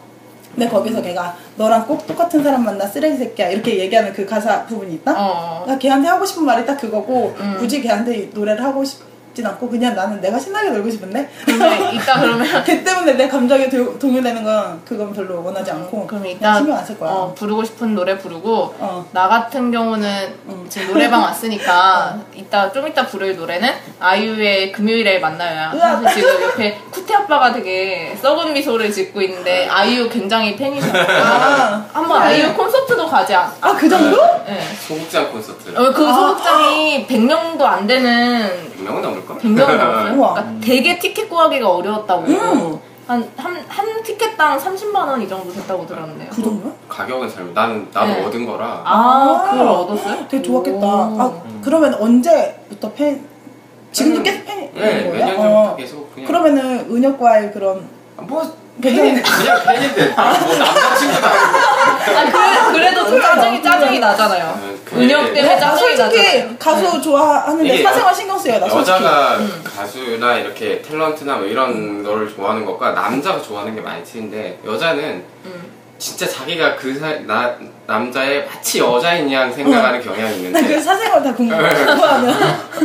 근데 0.54 0.68
거기서 0.68 1.02
걔가 1.02 1.34
너랑 1.56 1.86
꼭 1.86 2.06
똑같은 2.06 2.42
사람 2.44 2.64
만나 2.64 2.86
쓰레기 2.86 3.16
새끼야 3.16 3.48
이렇게 3.48 3.78
얘기하는 3.78 4.12
그 4.12 4.24
가사 4.26 4.64
부분이 4.66 4.94
있다? 4.96 5.14
어. 5.16 5.64
나 5.66 5.76
걔한테 5.78 6.06
하고 6.08 6.24
싶은 6.24 6.44
말이 6.44 6.64
딱 6.66 6.76
그거고 6.80 7.34
음. 7.40 7.56
굳이 7.58 7.80
걔한테 7.80 8.16
이 8.16 8.30
노래를 8.32 8.62
하고 8.62 8.84
싶 8.84 9.00
진 9.34 9.44
않고 9.44 9.68
그냥 9.68 9.96
나는 9.96 10.20
내가 10.20 10.38
신나게 10.38 10.70
놀고 10.70 10.88
싶은데 10.90 11.28
그러면 11.44 11.92
이따 11.92 12.18
그러면 12.22 12.46
걔 12.64 12.84
때문에 12.84 13.14
내 13.14 13.26
감정에 13.28 13.68
도- 13.68 13.98
동요되는 13.98 14.44
건 14.44 14.80
그건 14.84 15.12
별로 15.12 15.42
원하지 15.42 15.72
않고 15.72 16.06
그럼 16.06 16.24
이따 16.26 16.54
신경 16.56 16.76
안 16.76 16.84
쓸 16.84 16.98
거야 16.98 17.10
어, 17.10 17.34
부르고 17.34 17.64
싶은 17.64 17.94
노래 17.94 18.16
부르고 18.16 18.74
어. 18.78 19.04
나 19.12 19.26
같은 19.28 19.70
경우는 19.72 20.34
응. 20.48 20.66
지금 20.68 20.92
노래방 20.94 21.22
왔으니까 21.24 22.18
이따 22.34 22.70
좀 22.70 22.86
이따 22.86 23.04
부를 23.06 23.34
노래는 23.36 23.68
아이유의 23.98 24.70
금요일에 24.72 25.18
만나요야. 25.18 25.72
으악. 25.74 26.02
사실 26.02 26.22
지금 26.22 26.42
옆에 26.42 26.78
쿠테 26.90 27.14
아빠가 27.14 27.52
되게 27.52 28.16
썩은 28.20 28.52
미소를 28.52 28.92
짓고 28.92 29.20
있는데 29.22 29.66
아이유 29.68 30.08
굉장히 30.08 30.54
팬이셔서 30.56 30.96
아. 30.98 31.84
한번 31.92 32.22
아이유 32.22 32.52
콘서트도 32.54 33.08
가지 33.08 33.34
않? 33.34 33.50
아 33.60 33.74
그 33.74 33.88
정도? 33.88 34.16
네. 34.46 34.60
소극장 34.86 35.32
콘서트. 35.32 35.70
어, 35.76 35.92
그 35.92 36.06
아. 36.06 36.12
소극장이 36.12 37.06
100명도 37.06 37.62
안 37.62 37.86
되는 37.86 38.70
100명은 38.78 39.00
넘을 39.00 39.23
걸? 39.26 39.38
100명은 39.38 39.76
넘었어요. 39.76 40.14
우와. 40.18 40.34
그러니까 40.34 40.60
되게 40.66 40.98
티켓 40.98 41.28
구하기가 41.28 41.68
어려웠다고. 41.70 42.22
음. 42.24 42.78
한, 43.06 43.30
한, 43.36 43.62
한 43.68 44.02
티켓당 44.02 44.58
30만 44.58 44.94
원 45.06 45.20
이 45.20 45.28
정도 45.28 45.52
됐다고 45.52 45.86
들었는데요. 45.86 46.30
그 46.30 46.42
정도야? 46.42 46.72
가격은 46.88 47.28
잘 47.28 47.52
나는 47.52 47.86
나도 47.92 48.06
네. 48.12 48.24
얻은 48.24 48.46
거라. 48.46 48.80
아, 48.84 49.46
그걸 49.50 49.66
얻었어요? 49.68 50.26
되게 50.28 50.42
좋았겠다. 50.42 50.86
오. 50.86 51.20
아 51.20 51.42
그러면 51.62 51.94
언제부터 51.94 52.90
팬? 52.92 53.26
지금도 53.92 54.20
음. 54.20 54.22
계속 54.24 54.44
팬인 54.46 54.70
네, 54.74 54.80
거예요? 54.80 55.12
몇년 55.12 55.36
전부터 55.36 55.60
어. 55.72 55.76
계속 55.76 56.14
그냥. 56.14 56.26
그러면은 56.26 56.78
은혁과의 56.90 57.52
그런 57.52 57.86
뭐 58.16 58.42
팬인 58.80 59.22
그냥 59.22 59.62
팬인데 59.66 60.06
뭐 60.14 60.24
남자친구도 60.24 61.26
아니고. 61.26 61.73
아, 62.06 62.72
그래, 62.72 62.72
그래도 62.72 63.08
좀 63.08 63.20
짜증이, 63.20 63.62
짜증이 63.62 63.98
나잖아요. 63.98 64.44
아, 64.44 64.74
그- 64.84 64.96
은혁 65.00 65.32
때문에 65.34 65.54
나 65.56 65.60
짜증이 65.70 65.96
솔직히 65.96 66.22
나잖아요. 66.38 66.56
가수 66.58 67.00
좋아하는데 67.02 67.74
이게 67.74 67.82
사생활 67.82 68.14
신경 68.14 68.38
쓰여요. 68.38 68.60
나 68.60 68.68
솔직히. 68.68 68.92
여자가 68.92 69.38
가수나 69.76 70.34
이렇게 70.36 70.82
탤런트나 70.82 71.36
뭐 71.38 71.46
이런 71.46 72.02
거를 72.02 72.28
좋아하는 72.34 72.64
것과 72.64 72.92
남자가 72.92 73.40
좋아하는 73.40 73.74
게 73.74 73.80
많이 73.80 74.02
틀린데 74.04 74.60
여자는 74.66 75.24
음. 75.44 75.64
진짜 75.98 76.28
자기가 76.28 76.76
그 76.76 76.98
사, 76.98 77.06
나, 77.20 77.56
남자의 77.86 78.46
마치 78.46 78.78
여자인 78.80 79.30
양 79.32 79.52
생각하는 79.52 80.00
경향이 80.00 80.50
나그 80.50 80.58
있는데 80.64 80.80
사생활 80.80 81.22
다 81.22 81.34
궁금해. 81.34 81.68
궁금하면. 81.74 82.34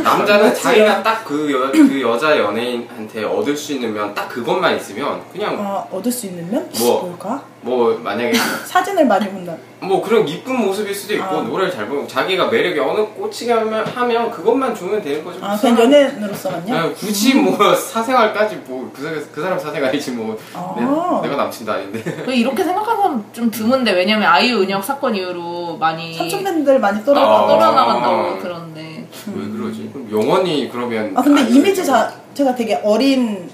남자는? 0.02 0.54
자기가 0.54 1.02
딱 1.02 1.24
그 1.24 1.70
그 1.72 2.00
여자 2.02 2.36
연예인한테 2.36 3.24
얻을 3.24 3.56
수 3.56 3.72
있는 3.72 3.92
면 3.94 4.14
딱 4.14 4.28
그것만 4.28 4.76
있으면 4.76 5.20
그냥 5.32 5.56
어, 5.58 5.88
얻을 5.92 6.10
수 6.10 6.26
있는 6.26 6.50
면? 6.50 6.68
뭐? 6.80 7.02
뭘까? 7.02 7.42
뭐 7.62 7.98
만약에 8.02 8.32
사진을 8.66 9.06
많이 9.06 9.28
본다. 9.28 9.54
뭐 9.80 10.02
그런 10.02 10.26
이쁜 10.28 10.56
모습일 10.56 10.94
수도 10.94 11.14
있고 11.14 11.24
아. 11.24 11.42
노래를 11.42 11.72
잘 11.72 11.86
부르고 11.86 12.06
자기가 12.06 12.46
매력이 12.48 12.78
어느 12.80 13.06
꽂히게 13.06 13.52
하면, 13.52 13.84
하면 13.86 14.30
그것만 14.30 14.74
주면 14.74 15.02
되는 15.02 15.24
거죠. 15.24 15.38
아 15.42 15.54
그 15.56 15.60
그냥 15.62 15.76
사람- 15.76 15.92
연예인으로서만요? 15.92 16.74
아, 16.76 16.90
굳이 16.92 17.34
뭐 17.34 17.74
사생활까지 17.74 18.56
뭐그 18.66 19.28
그 19.32 19.40
사람 19.42 19.58
사생활이지 19.58 20.10
뭐 20.12 20.38
아. 20.54 21.20
내, 21.22 21.28
가 21.28 21.36
남친도 21.36 21.72
아닌데 21.72 22.02
그 22.24 22.32
이렇게 22.32 22.62
생각하는 22.64 23.00
사람 23.02 23.24
좀 23.32 23.50
드문데, 23.50 23.92
왜냐면 23.92 24.28
아이유 24.28 24.60
은혁 24.62 24.82
사건 24.90 25.14
이후로 25.14 25.76
많이 25.78 26.16
삼촌 26.16 26.42
팬들 26.42 26.80
많이 26.80 27.04
떨어. 27.04 27.20
아. 27.20 27.46
떨어나간다고 27.46 28.42
들었는데. 28.42 29.06
왜 29.34 29.48
그러지? 29.48 29.90
그럼 29.92 30.08
영원히 30.10 30.68
그러면 30.68 31.12
아 31.16 31.22
근데 31.22 31.42
이미지 31.42 31.84
자체가 31.84 32.56
되게 32.56 32.80
어린 32.82 33.48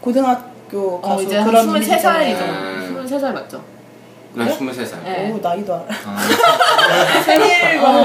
고등학교 0.00 0.98
가수 1.02 1.20
어, 1.20 1.22
이제 1.22 1.36
한 1.36 1.46
그런 1.46 1.66
23살 1.66 1.76
이미지잖아요. 1.76 2.30
이정 2.30 2.48
음. 2.48 3.06
23살 3.06 3.32
맞죠? 3.34 3.62
난 4.32 4.48
23살 4.48 5.02
네. 5.04 5.30
오 5.32 5.38
나이도 5.38 5.74
알아. 5.74 5.84
어, 5.84 7.22
생일과 7.24 7.90
어. 7.90 8.04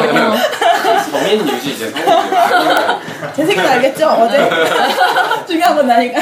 성인 1.12 1.48
유지 1.48 1.72
이제 1.72 1.90
성인 1.92 2.08
유지 2.08 2.38
아니면 2.38 3.00
제 3.34 3.46
생일 3.46 3.66
알겠죠? 3.66 4.08
어제 4.10 4.50
중요한 5.48 5.76
건 5.78 5.88
나니까. 5.88 6.20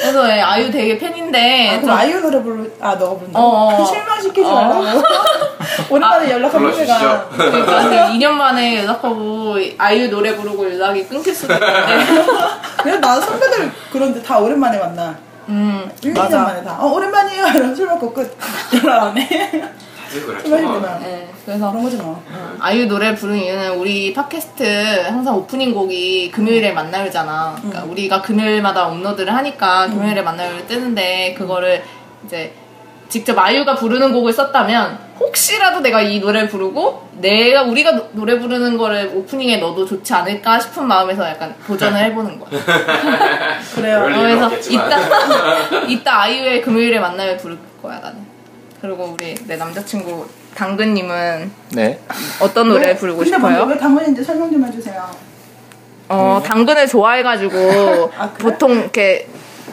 그래서 0.00 0.28
예, 0.30 0.40
아이유 0.40 0.70
되게 0.70 0.96
팬인데. 0.98 1.68
아, 1.68 1.72
좀- 1.74 1.82
그럼 1.82 1.96
아이유 1.98 2.20
노래 2.20 2.42
부르 2.42 2.70
아 2.80 2.94
너가 2.94 3.16
부른다. 3.16 3.38
어, 3.38 3.80
어. 3.80 3.84
실망시키지 3.84 4.48
어. 4.48 4.54
말라고. 4.54 5.02
오랜만에 5.90 6.30
연락한 6.30 6.60
불러주시죠. 6.60 6.92
후배가 6.92 7.28
그러니까 7.30 7.88
그 7.88 8.12
2년 8.14 8.30
만에 8.30 8.78
연락하고 8.82 9.56
아이유 9.78 10.08
노래 10.10 10.34
부르고 10.34 10.64
연락이 10.72 11.06
끊길 11.06 11.34
수도 11.34 11.52
있는데. 11.54 11.74
그래도 12.82 13.00
나 13.00 13.20
선배들 13.20 13.70
그런데 13.92 14.22
다 14.22 14.38
오랜만에 14.38 14.78
만나. 14.78 15.14
음, 15.48 15.90
1, 16.02 16.14
2년 16.14 16.18
맞아. 16.18 16.38
만에 16.42 16.62
다. 16.64 16.76
어 16.80 16.86
오랜만이에요. 16.92 17.46
이러면 17.54 17.74
술 17.74 17.86
먹고 17.86 18.12
끝. 18.12 18.36
연락 18.82 19.02
안 19.08 19.18
해. 19.18 19.50
그렇죠 20.10 20.42
정말이구나. 20.42 20.98
네, 21.00 21.28
그래서 21.44 21.70
그런 21.70 21.84
거지 21.84 21.96
뭐. 21.96 22.22
아이유 22.58 22.86
노래 22.86 23.14
부른 23.14 23.36
이유는 23.36 23.76
우리 23.76 24.12
팟캐스트 24.12 25.02
항상 25.08 25.36
오프닝 25.36 25.72
곡이 25.72 26.30
금요일에 26.32 26.72
만나요잖아. 26.72 27.56
그러니까 27.60 27.84
우리가 27.84 28.20
금요일마다 28.22 28.88
업로드를 28.88 29.34
하니까 29.34 29.86
금요일에 29.88 30.22
만나요를 30.22 30.66
뜨는데 30.66 31.34
그거를 31.38 31.82
이제 32.26 32.52
직접 33.08 33.36
아이유가 33.38 33.74
부르는 33.74 34.12
곡을 34.12 34.32
썼다면 34.32 35.10
혹시라도 35.18 35.80
내가 35.80 36.00
이 36.00 36.20
노래를 36.20 36.48
부르고 36.48 37.08
내가 37.14 37.62
우리가 37.64 37.90
노- 37.92 38.08
노래 38.12 38.38
부르는 38.38 38.78
거를 38.78 39.10
오프닝에 39.14 39.56
넣어도 39.58 39.84
좋지 39.84 40.14
않을까 40.14 40.58
싶은 40.60 40.86
마음에서 40.86 41.28
약간 41.28 41.54
도전을 41.66 41.98
해보는 42.04 42.38
거야. 42.40 42.50
그래요. 43.74 44.04
그래서. 44.04 44.50
이따 44.70 44.98
이따 45.88 46.20
아이유의 46.22 46.62
금요일에 46.62 46.98
만나요 47.00 47.36
부를 47.36 47.58
거야 47.82 47.98
나는. 47.98 48.29
그리고 48.80 49.14
우리 49.14 49.34
내 49.46 49.56
남자친구 49.56 50.26
당근님은 50.54 51.50
네. 51.72 52.00
어떤 52.40 52.68
노래 52.68 52.96
부르고 52.96 53.18
근데 53.18 53.30
싶어요? 53.36 53.64
왜 53.64 53.76
당근인지 53.76 54.24
설명 54.24 54.50
좀 54.50 54.64
해주세요. 54.64 55.04
어, 56.08 56.42
당근을 56.44 56.88
좋아해가지고, 56.88 58.10
아, 58.18 58.32
그래? 58.32 58.42
보통 58.50 58.72
이렇게, 58.80 59.28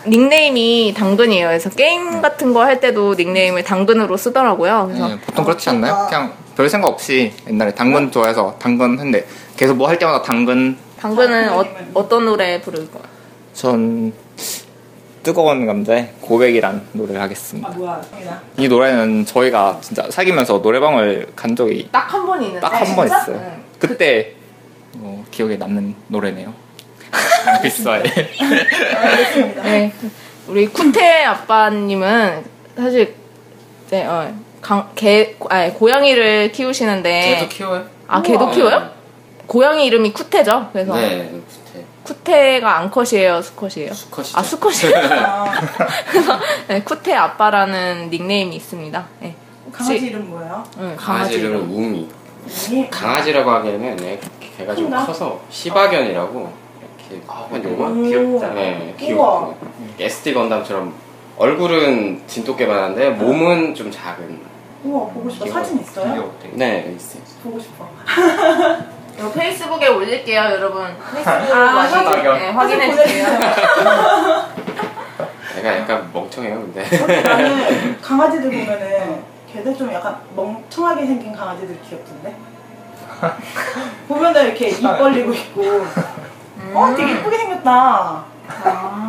닉네임이 0.06 0.94
당근이에요. 0.96 1.48
그래서 1.48 1.70
게임 1.72 2.22
같은 2.22 2.54
거 2.54 2.62
할 2.64 2.80
때도 2.80 3.16
닉네임을 3.16 3.64
당근으로 3.64 4.16
쓰더라고요. 4.18 4.86
그래서, 4.88 5.08
네, 5.08 5.20
보통 5.20 5.44
그렇지 5.46 5.70
않나요? 5.70 5.94
아. 5.94 6.06
그냥 6.08 6.34
별 6.56 6.70
생각 6.70 6.88
없이 6.90 7.34
옛날에 7.48 7.74
당근 7.74 8.12
좋아해서 8.12 8.56
당근 8.60 8.92
했는데 9.00 9.26
계속 9.56 9.78
뭐 9.78 9.88
할 9.88 9.98
때마다 10.00 10.22
당근 10.22 10.78
당근은 11.00 11.50
어, 11.54 11.66
어떤 11.96 12.26
노래 12.26 12.60
부를 12.62 12.90
거야? 12.92 13.04
전 13.54 14.14
뜨거운 15.28 15.66
감자의 15.66 16.14
고백이란 16.22 16.88
노래를 16.94 17.20
하겠습니다. 17.20 17.68
아 17.68 17.72
뭐야. 17.74 18.02
이 18.58 18.70
노래는 18.70 19.26
저희가 19.26 19.78
진짜 19.82 20.10
사귀면서 20.10 20.60
노래방을 20.60 21.34
간 21.36 21.54
적이 21.54 21.90
딱 21.92 22.08
한 22.14 22.26
번 22.26 22.42
있는데. 22.44 22.62
딱 22.62 22.72
한 22.82 22.96
번? 22.96 23.06
있어요. 23.08 23.36
네. 23.36 23.58
그때 23.78 24.34
어, 25.00 25.26
기억에 25.30 25.58
남는 25.58 25.96
노래네요. 26.08 26.54
양피스와의 27.46 28.04
알겠습니다. 28.96 29.64
네. 29.64 29.92
우리 30.48 30.66
쿠테 30.68 31.26
아빠님은 31.26 32.46
사실, 32.78 33.14
네, 33.90 34.06
어, 34.06 34.34
강, 34.62 34.90
개, 34.96 35.36
아니, 35.50 35.74
고양이를 35.74 36.54
키우시는데. 36.54 37.36
걔도 37.40 37.50
키워요? 37.50 37.86
아, 38.08 38.22
개도. 38.22 38.50
키워요? 38.52 38.92
고양이 39.46 39.86
이름이 39.88 40.14
쿠테죠? 40.14 40.70
그래서. 40.72 40.96
네 40.96 41.30
쿠테가 42.08 42.78
암컷이에요, 42.80 43.42
수컷이에요? 43.42 43.94
수컷이죠 43.94 44.38
아, 44.40 44.44
수컷이에요? 44.44 44.96
아, 44.96 45.46
그래서 46.10 46.40
네, 46.68 46.82
쿠테 46.82 47.14
아빠라는 47.14 48.10
닉네임이 48.10 48.56
있습니다. 48.56 49.06
네. 49.20 49.36
강아지 49.72 49.94
혹시- 49.94 50.08
이름 50.08 50.30
뭐예요? 50.30 50.64
응, 50.80 50.96
강아지 50.98 51.36
이름은 51.36 51.58
이름. 51.70 51.72
우미 51.78 52.10
이 52.72 52.90
강아지라고 52.90 53.52
하기에는 53.52 54.00
애- 54.06 54.20
걔가 54.58 54.74
좀 54.74 54.86
큰가? 54.86 55.06
커서 55.06 55.42
시바견이라고 55.50 56.54
이렇게 57.10 57.26
한 57.28 57.64
요거 57.64 57.88
음. 57.88 58.04
귀엽다. 58.08 58.54
네, 58.54 58.96
우와. 59.14 59.48
귀엽고 59.50 59.56
SD 60.00 60.34
건담처럼 60.34 60.94
얼굴은 61.38 62.24
진돗개만 62.26 62.84
한데 62.84 63.10
몸은 63.10 63.76
좀 63.76 63.92
작은 63.92 64.40
우와 64.86 65.08
보고 65.10 65.30
싶다. 65.30 65.46
사진 65.52 65.82
있어요? 65.82 66.34
네 66.54 66.94
있어요 66.96 67.22
보고 67.44 67.60
싶어. 67.60 67.88
이거 69.18 69.32
페이스북에 69.32 69.88
올릴게요, 69.88 70.42
여러분. 70.42 70.96
페이스북 71.12 71.56
아, 71.56 71.88
사진. 71.88 72.24
네, 72.24 72.50
확인해 72.52 72.94
사진 72.94 73.08
주세요. 73.08 73.28
애가 75.58 75.78
약간 75.80 76.10
멍청해요 76.14 76.60
근데 76.60 76.84
나는 77.24 78.00
강아지들 78.02 78.50
보면은 78.52 79.24
걔들 79.52 79.76
좀 79.76 79.92
약간 79.92 80.18
멍청하게 80.36 81.06
생긴 81.08 81.36
강아지들 81.36 81.80
귀엽던데. 81.82 82.36
보면은 84.08 84.46
이렇게 84.46 84.70
입 84.70 84.82
벌리고 84.82 85.34
있고. 85.34 85.86
어 86.76 86.94
되게 86.96 87.14
이쁘게 87.14 87.38
생겼다. 87.38 88.24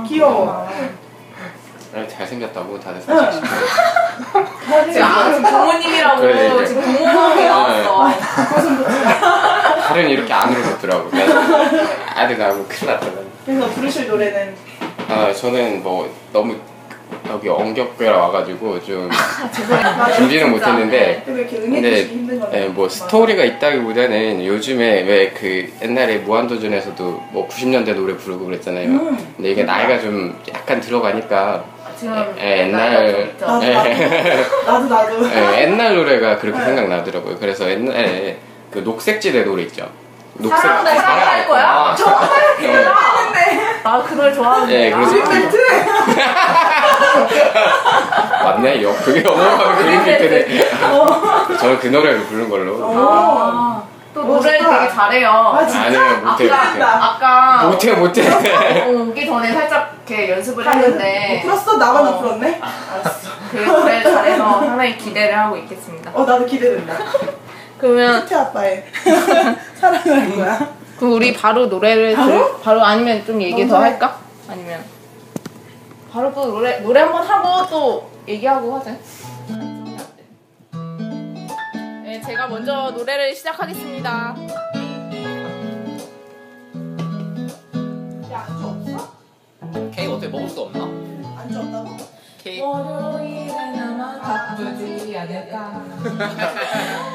귀여워. 0.06 0.66
네, 1.92 2.06
잘생겼다고 2.06 2.78
다들 2.80 3.04
강아지 3.04 3.40
지금 4.92 5.06
아, 5.06 5.32
지금 5.32 5.42
부모님이라고 5.50 6.20
그래, 6.20 6.48
그래. 6.52 6.66
지금 6.66 6.82
부모님이 6.82 7.44
나왔어. 7.48 8.08
팔은 9.88 10.10
이렇게 10.10 10.32
안으로 10.32 10.62
그래서 11.10 11.40
아들 12.14 12.38
나고 12.38 12.64
큰일 12.68 12.92
났다 12.92 13.06
그래서 13.44 13.66
부르실 13.70 14.08
노래는 14.08 14.54
아 15.08 15.32
저는 15.32 15.82
뭐 15.82 16.12
너무 16.32 16.56
여기 17.30 17.48
엉겹결 17.48 18.12
와가지고 18.12 18.82
좀 18.84 19.08
죄송해요. 19.54 20.14
준비는 20.16 20.50
진짜. 20.52 20.68
못했는데 20.72 21.22
또 21.26 21.32
이렇게 21.36 21.58
근데. 21.60 22.08
예, 22.52 22.66
뭐 22.68 22.88
스토리가 22.88 23.44
있다기보다는 23.44 24.44
요즘에 24.44 25.02
왜 25.02 25.28
그 25.38 25.70
옛날에 25.82 26.16
무한도전에서도 26.18 27.22
뭐 27.30 27.48
90년대 27.48 27.94
노래 27.94 28.16
부르고 28.16 28.46
그랬잖아요. 28.46 28.88
음. 28.88 29.32
근데 29.36 29.50
이게 29.50 29.62
나이가 29.64 30.00
좀 30.00 30.38
약간 30.52 30.80
들어가니까 30.80 31.64
지금 31.98 32.34
예, 32.40 32.60
옛날 32.66 33.34
나도 33.40 33.64
예, 33.66 33.72
나도 34.66 34.88
나도. 34.88 35.28
예, 35.30 35.62
옛날 35.62 35.94
노래가 35.96 36.38
그렇게 36.38 36.58
네. 36.58 36.64
생각나더라고요. 36.64 37.36
그래서 37.38 37.68
옛날에 37.70 38.36
그 38.70 38.78
녹색지대 38.80 39.44
노래 39.44 39.62
있죠. 39.64 39.88
녹색 40.34 40.56
그 40.56 40.62
사랑 40.68 40.84
날 40.84 40.96
사랑할 40.96 41.48
거야? 41.48 41.94
정말 41.96 42.28
네. 42.60 42.86
어. 42.86 42.90
어. 42.90 42.94
아, 43.84 44.02
그 44.02 44.14
노래 44.14 44.32
좋아하는데. 44.32 44.86
예, 44.86 44.90
그래서. 44.90 45.14
맞냐, 48.44 48.70
이거? 48.70 48.92
그게 49.04 49.22
영어로 49.24 49.76
그림일 49.76 50.04
텐데. 50.04 50.70
저는 51.58 51.78
그 51.78 51.86
노래를 51.86 52.24
부른 52.24 52.48
걸로. 52.48 52.74
어. 52.84 53.08
아. 53.10 53.82
또 54.14 54.24
노래 54.24 54.58
되게 54.58 54.88
잘해요. 54.88 55.28
아, 55.30 55.58
아니, 55.58 55.96
못해, 55.96 56.50
아, 56.50 57.14
아까. 57.14 57.64
못해, 57.68 57.92
못해. 57.92 58.22
오기 58.86 59.26
전에 59.26 59.52
살짝 59.52 59.92
이렇게 60.08 60.30
연습을 60.32 60.66
아, 60.66 60.72
했는데. 60.72 61.40
뭐 61.44 61.52
풀었어? 61.52 61.76
나만 61.76 62.06
안 62.06 62.18
풀었네? 62.18 62.58
아, 62.60 62.68
알았어. 62.94 63.28
그 63.50 63.56
노래 63.58 64.02
잘해서 64.02 64.60
상당히 64.60 64.96
기대를 64.96 65.38
하고 65.38 65.56
있겠습니다. 65.58 66.10
어, 66.14 66.24
나도 66.24 66.46
기대된다. 66.46 66.94
그러면 67.78 68.24
끝에 68.26 68.38
아빠의 68.38 68.84
사랑을 69.78 70.20
할 70.20 70.36
거야. 70.36 70.74
그럼 70.98 71.12
우리 71.14 71.32
바로 71.32 71.66
노래를 71.66 72.14
바로? 72.14 72.30
들, 72.56 72.62
바로 72.62 72.82
아니면 72.84 73.24
좀 73.24 73.40
얘기 73.40 73.66
더 73.66 73.78
할까? 73.80 74.18
아니면 74.48 74.84
바로 76.12 76.32
또 76.34 76.46
노래 76.46 76.80
노래 76.80 77.00
한번 77.00 77.22
하고 77.24 77.68
또 77.70 78.10
얘기하고 78.26 78.76
하자. 78.76 78.96
네, 82.02 82.20
제가 82.20 82.48
먼저 82.48 82.90
노래를 82.96 83.34
시작하겠습니다. 83.34 84.34
케이크 89.94 90.12
어떻게 90.12 90.28
먹을 90.28 90.48
수 90.48 90.62
없나? 90.62 90.84
안주 91.40 91.58
없다고? 91.58 91.96
케이크. 92.42 92.64
월요일에 92.64 93.52
나만 93.72 94.20
바쁘지 94.20 95.16
않을까? 95.18 95.84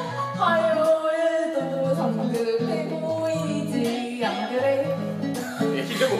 화요일도 0.36 1.94
성급해 1.94 2.88
보이지 3.00 4.24
안 4.24 4.50
그래? 4.50 4.96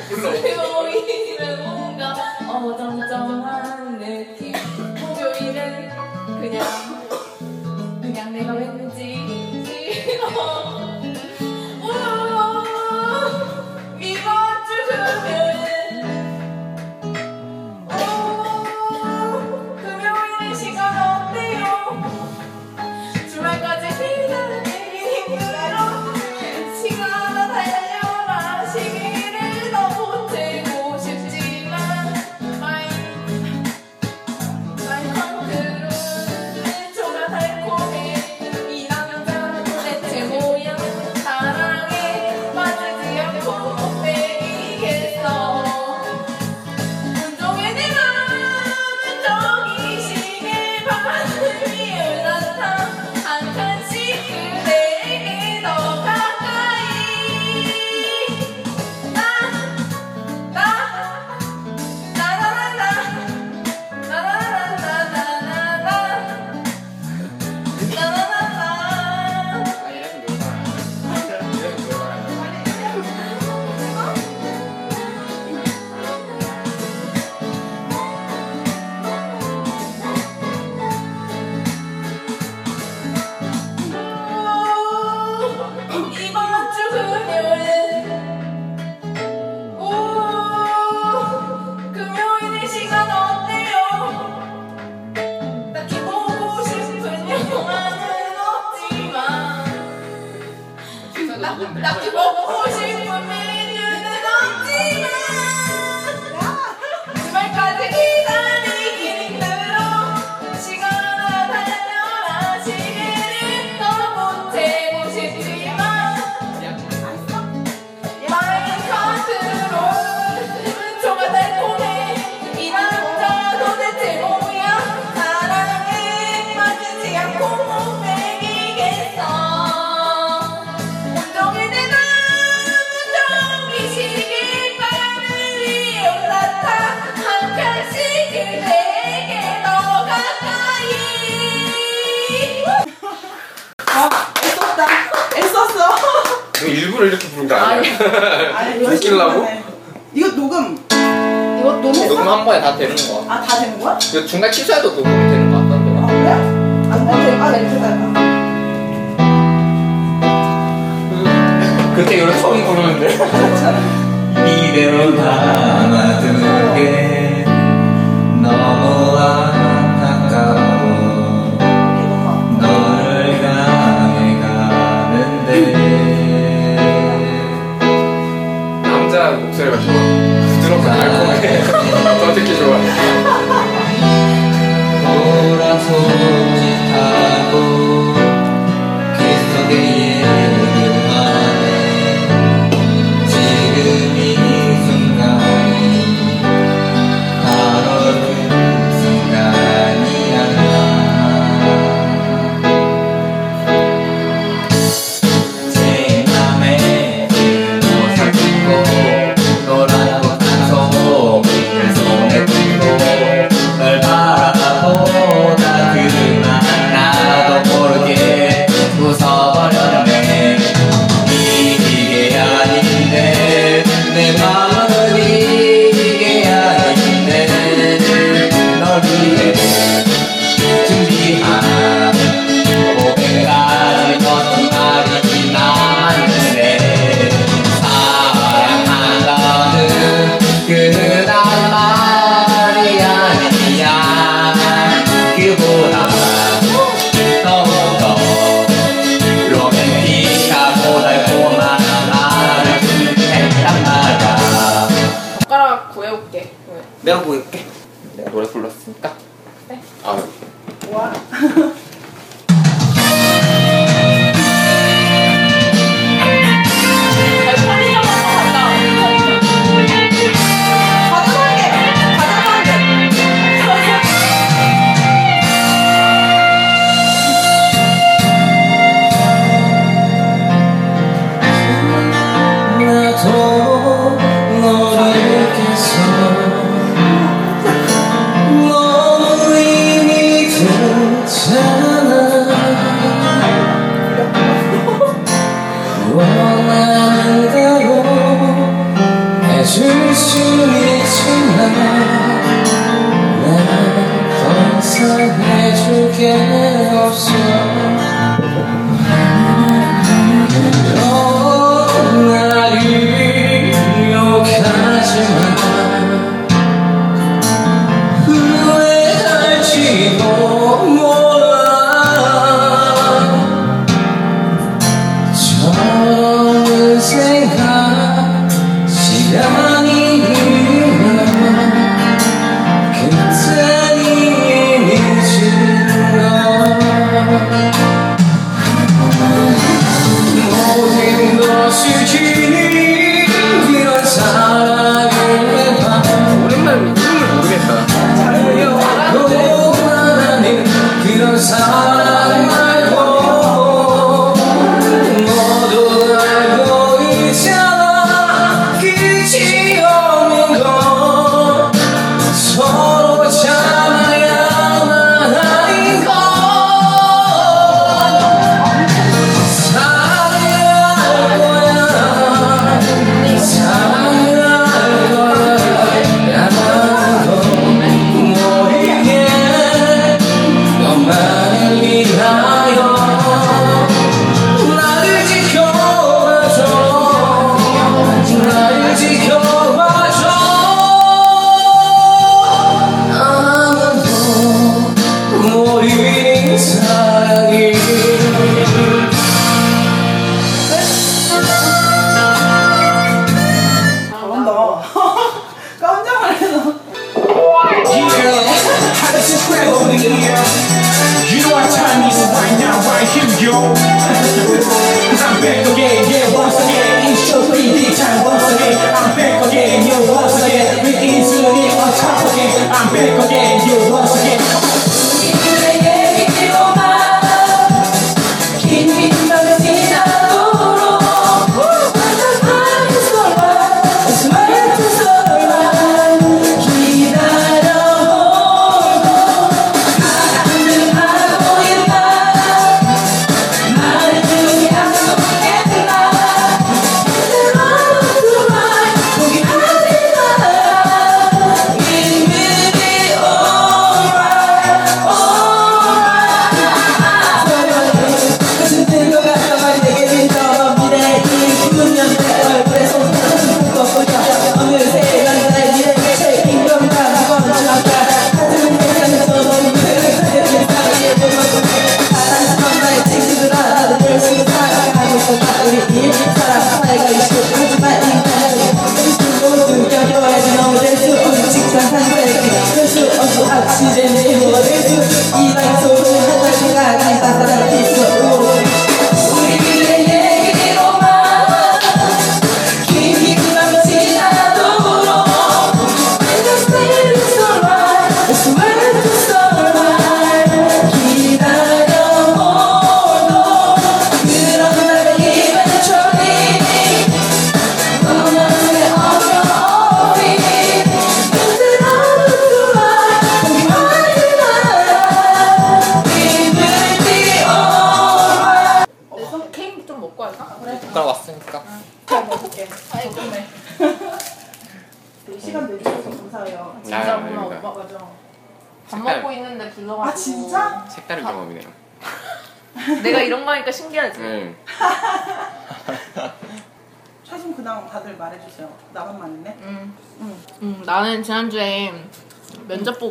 수요일은 0.08 1.64
뭔가 1.64 2.14
어정쩡한 2.48 3.98
느낌. 3.98 4.52
목요일은 5.00 5.90
그냥 6.40 6.64
그냥 8.00 8.32
내가 8.32 8.52
왠지 8.52 9.16
싫어. 10.04 10.63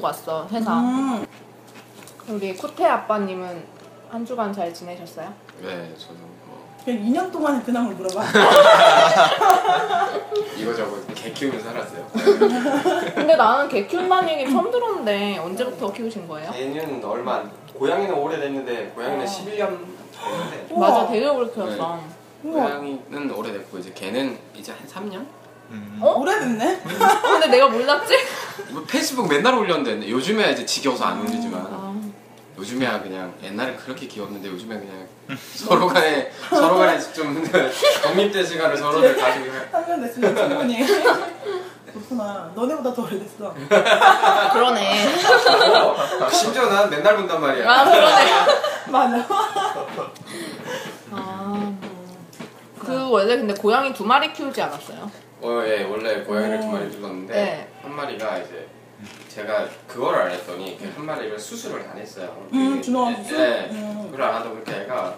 보고 0.03 0.07
왔어 0.07 0.45
회사. 0.51 0.79
음. 0.81 1.25
우리 2.27 2.53
코테 2.55 2.85
아빠님은 2.85 3.63
한 4.09 4.25
주간 4.25 4.51
잘 4.51 4.73
지내셨어요? 4.73 5.33
네, 5.61 5.93
저도 5.97 6.15
뭐 6.45 6.67
그냥 6.83 7.03
2년 7.05 7.31
동안의 7.31 7.63
근황을 7.63 7.95
물어봐. 7.95 8.21
이거저거 10.57 10.97
개 11.15 11.31
키우면서 11.31 11.69
살았어요. 11.69 12.05
근데 13.15 13.35
나는 13.37 13.69
개 13.69 13.87
키운다는 13.87 14.29
얘기 14.29 14.51
처음 14.51 14.69
들었는데 14.69 15.37
언제부터 15.37 15.93
키우신 15.93 16.27
거예요? 16.27 16.51
개는 16.51 17.03
얼마 17.05 17.35
안, 17.35 17.49
고양이는 17.73 18.13
오래됐는데 18.13 18.91
고양이는 18.95 19.25
11년 19.25 19.57
됐는데 19.57 20.67
우와. 20.71 20.89
맞아, 20.89 21.07
되게 21.07 21.25
오래 21.27 21.49
키웠어. 21.49 21.99
고양이는 22.43 23.31
오래됐고 23.31 23.77
이제 23.77 23.93
개는 23.93 24.37
이제 24.53 24.73
한 24.73 24.85
3년? 24.85 25.25
오래됐네? 26.01 26.81
근데 27.21 27.47
내가 27.47 27.67
몰랐지? 27.69 28.13
뭐 28.69 28.83
페이스북 28.87 29.27
맨날 29.27 29.55
올렸는데 29.55 30.09
요즘에 30.09 30.51
이제 30.51 30.65
지겨워서 30.65 31.05
안 31.05 31.21
올리지만 31.21 31.61
아, 31.71 31.93
요즘에야 32.57 33.01
그냥 33.01 33.33
옛날에 33.43 33.75
그렇게 33.75 34.07
귀엽는데 34.07 34.49
요즘에 34.49 34.77
그냥 34.77 35.07
서로 35.55 35.87
간에 35.87 36.31
서로 36.49 36.77
간에 36.77 36.99
좀 37.13 37.43
독립된 38.03 38.45
시간을 38.45 38.77
서로를 38.77 39.15
가지고 39.17 39.45
3년 39.71 40.01
됐으면 40.03 40.35
충분히. 40.35 40.85
그렇구나. 41.93 42.51
너네보다 42.55 42.93
더 42.93 43.03
오래됐어. 43.03 43.53
그러네. 44.53 45.07
어, 46.21 46.29
심지어 46.29 46.65
난 46.67 46.89
맨날 46.89 47.15
본단 47.15 47.39
말이야. 47.39 47.69
아, 47.71 47.85
그러네. 47.85 48.25
맞아. 48.87 49.27
아, 51.11 51.73
그 52.79 53.09
원래 53.09 53.37
근데 53.37 53.53
고양이 53.53 53.93
두 53.93 54.03
마리 54.05 54.33
키우지 54.33 54.59
않았어요? 54.61 55.02
어, 55.43 55.61
예, 55.65 55.83
원래 55.83 56.21
고양이를 56.23 56.61
두 56.61 56.67
마리 56.67 56.89
둘렀는데 56.89 57.33
네. 57.33 57.67
한 57.81 57.93
마리가 57.93 58.37
이제 58.37 58.65
제가 59.27 59.67
그걸 59.87 60.15
안 60.15 60.31
했더니 60.31 60.77
그 60.77 60.85
한 60.95 61.05
마리를 61.05 61.37
수술을 61.37 61.81
안 61.91 61.97
했어요. 61.97 62.47
음, 62.53 62.75
그- 62.77 62.81
준호가 62.81 63.11
예, 63.11 63.15
수술? 63.23 63.39
예. 63.39 63.69
음. 63.71 64.07
그걸 64.09 64.21
안 64.25 64.35
하다 64.35 64.49
보니까 64.49 64.81
얘가 64.83 65.15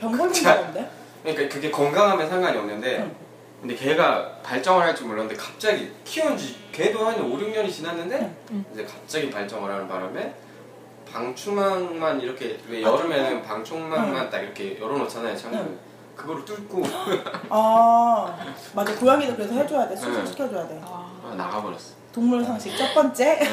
병 0.00 0.10
걸린 0.16 0.42
거 0.42 0.50
없는데? 0.50 0.90
그러니까 1.22 1.54
그게 1.54 1.70
건강하면 1.70 2.28
상관이 2.28 2.58
없는데 2.58 2.98
응. 2.98 3.14
근데 3.60 3.74
걔가 3.76 4.38
발정을 4.42 4.82
할 4.82 4.94
줄 4.94 5.06
몰랐는데 5.06 5.36
갑자기 5.40 5.92
키운 6.04 6.36
지 6.36 6.56
걔도 6.72 7.06
한 7.06 7.20
5, 7.20 7.36
6년이 7.36 7.70
지났는데 7.70 8.34
이제 8.72 8.84
갑자기 8.84 9.30
발정을 9.30 9.70
하는 9.70 9.86
바람에 9.86 10.34
방충망만 11.12 12.20
이렇게 12.22 12.58
왜 12.68 12.80
여름에는 12.82 13.42
방충망만 13.42 14.30
딱 14.30 14.38
이렇게 14.40 14.80
열어놓잖아요 14.80 15.36
창문 15.36 15.60
응. 15.60 15.78
그거를 16.20 16.44
뚫고 16.44 16.82
아, 17.48 18.36
맞아. 18.74 18.94
고양이도 18.94 19.36
그래서 19.36 19.54
해줘야 19.54 19.88
돼. 19.88 19.96
수술 19.96 20.14
응. 20.20 20.26
시켜줘야 20.26 20.68
돼. 20.68 20.80
아, 20.84 21.34
나가버렸어 21.36 21.94
동물 22.12 22.44
상식 22.44 22.76
첫 22.76 22.92
번째. 22.94 23.38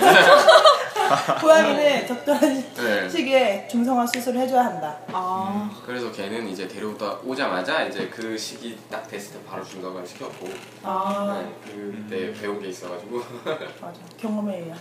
고양이는 1.40 2.08
적절한 2.08 2.56
시- 2.56 2.74
네. 2.74 3.08
시기에 3.10 3.68
중성화 3.70 4.06
수술을 4.08 4.42
해줘야 4.42 4.66
한다. 4.66 4.98
아, 5.14 5.70
그래서 5.86 6.12
걔는 6.12 6.48
이제 6.50 6.68
데려오다 6.68 7.20
오자마자 7.24 7.84
이제 7.84 8.10
그 8.10 8.38
시기 8.38 8.78
딱 8.92 9.08
됐을 9.08 9.38
때 9.40 9.46
바로 9.48 9.64
중성화를 9.64 10.06
시켰고 10.06 10.50
아, 10.84 11.42
네, 11.42 11.54
그때 11.66 12.34
배운 12.34 12.60
게 12.60 12.68
있어가지고 12.70 13.22
맞아. 13.80 14.00
경험에 14.18 14.58
의한. 14.60 14.78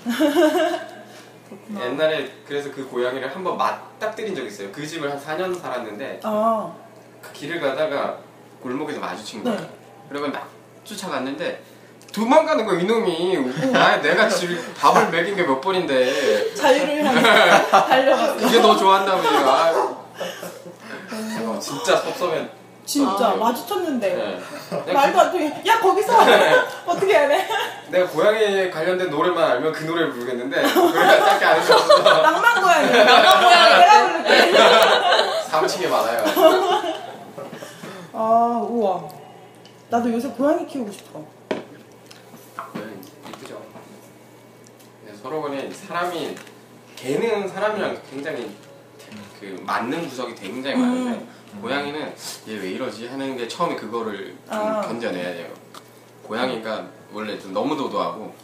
옛날에 1.81 2.29
그래서 2.49 2.73
그 2.73 2.85
고양이를 2.89 3.33
한번 3.33 3.57
맞닥뜨린 3.57 4.35
적 4.35 4.45
있어요 4.45 4.69
그 4.73 4.85
집을 4.85 5.09
한 5.09 5.17
4년 5.17 5.57
살았는데 5.57 6.19
아, 6.25 6.73
그 6.75 6.86
길을 7.33 7.61
가다가 7.61 8.17
골목에서 8.63 9.01
마주친 9.01 9.43
거야. 9.45 9.57
네. 9.57 9.71
그러면 10.09 10.33
막 10.33 10.49
쫓아갔는데 10.85 11.63
도망가는 12.13 12.65
거야 12.65 12.81
이놈이. 12.81 13.39
아 13.75 13.97
내가 14.01 14.29
집 14.29 14.49
밥을 14.79 15.11
먹인 15.11 15.37
게 15.37 15.43
몇 15.45 15.61
번인데 15.61 16.55
자유를 16.55 17.05
향해 17.05 17.23
달려갔어. 17.71 18.37
그게 18.37 18.61
너 18.61 18.77
좋았나 18.77 19.17
보지. 19.17 19.29
아, 19.29 19.73
어, 21.43 21.59
진짜 21.61 21.97
섭섭해. 21.97 22.49
진짜 22.85 23.27
아. 23.31 23.35
마주쳤는데. 23.35 24.41
네. 24.87 24.93
말도 24.93 25.21
안 25.21 25.33
돼. 25.33 25.63
야, 25.67 25.81
거기서! 25.81 26.13
어떻게 26.87 27.15
해야 27.15 27.29
돼? 27.29 27.47
그- 27.49 27.91
내가 27.91 28.07
고양이 28.09 28.71
관련된 28.71 29.11
노래만 29.11 29.43
알면 29.53 29.73
그 29.73 29.85
노래를 29.85 30.13
부르겠는데 30.13 30.63
노래가 30.63 31.25
딱히 31.25 31.67
게 31.67 31.73
없어서 31.73 32.03
낭만 32.23 32.63
고양이. 32.63 32.91
낭만 32.91 33.41
고양이. 33.41 33.79
내가 33.81 34.07
부를게. 34.07 34.59
사무치게 35.51 35.89
많아요. 35.89 36.25
아, 38.19 38.67
우와. 38.67 39.07
나도 39.91 40.11
요새 40.11 40.29
고양이 40.31 40.67
키우고 40.67 40.91
싶어. 40.91 41.23
고양이 42.73 42.95
이쁘죠. 43.29 43.63
서로 45.23 45.43
간에 45.43 45.71
사람이 45.71 46.35
개는 46.97 47.47
사람이랑 47.47 48.01
굉장히 48.11 48.51
그 49.39 49.63
맞는 49.67 50.09
구석이 50.09 50.35
굉장히 50.35 50.77
많은데 50.79 51.27
고양이는 51.61 52.15
얘 52.49 52.53
왜 52.59 52.71
이러지 52.71 53.07
하는 53.09 53.37
게 53.37 53.47
처음에 53.47 53.77
그거를 53.77 54.35
좀 54.47 54.59
아. 54.59 54.81
견뎌내야 54.81 55.35
돼요. 55.35 55.53
고양이가 56.23 56.89
원래 57.13 57.39
좀 57.39 57.53
너무 57.53 57.77
도도하고 57.77 58.35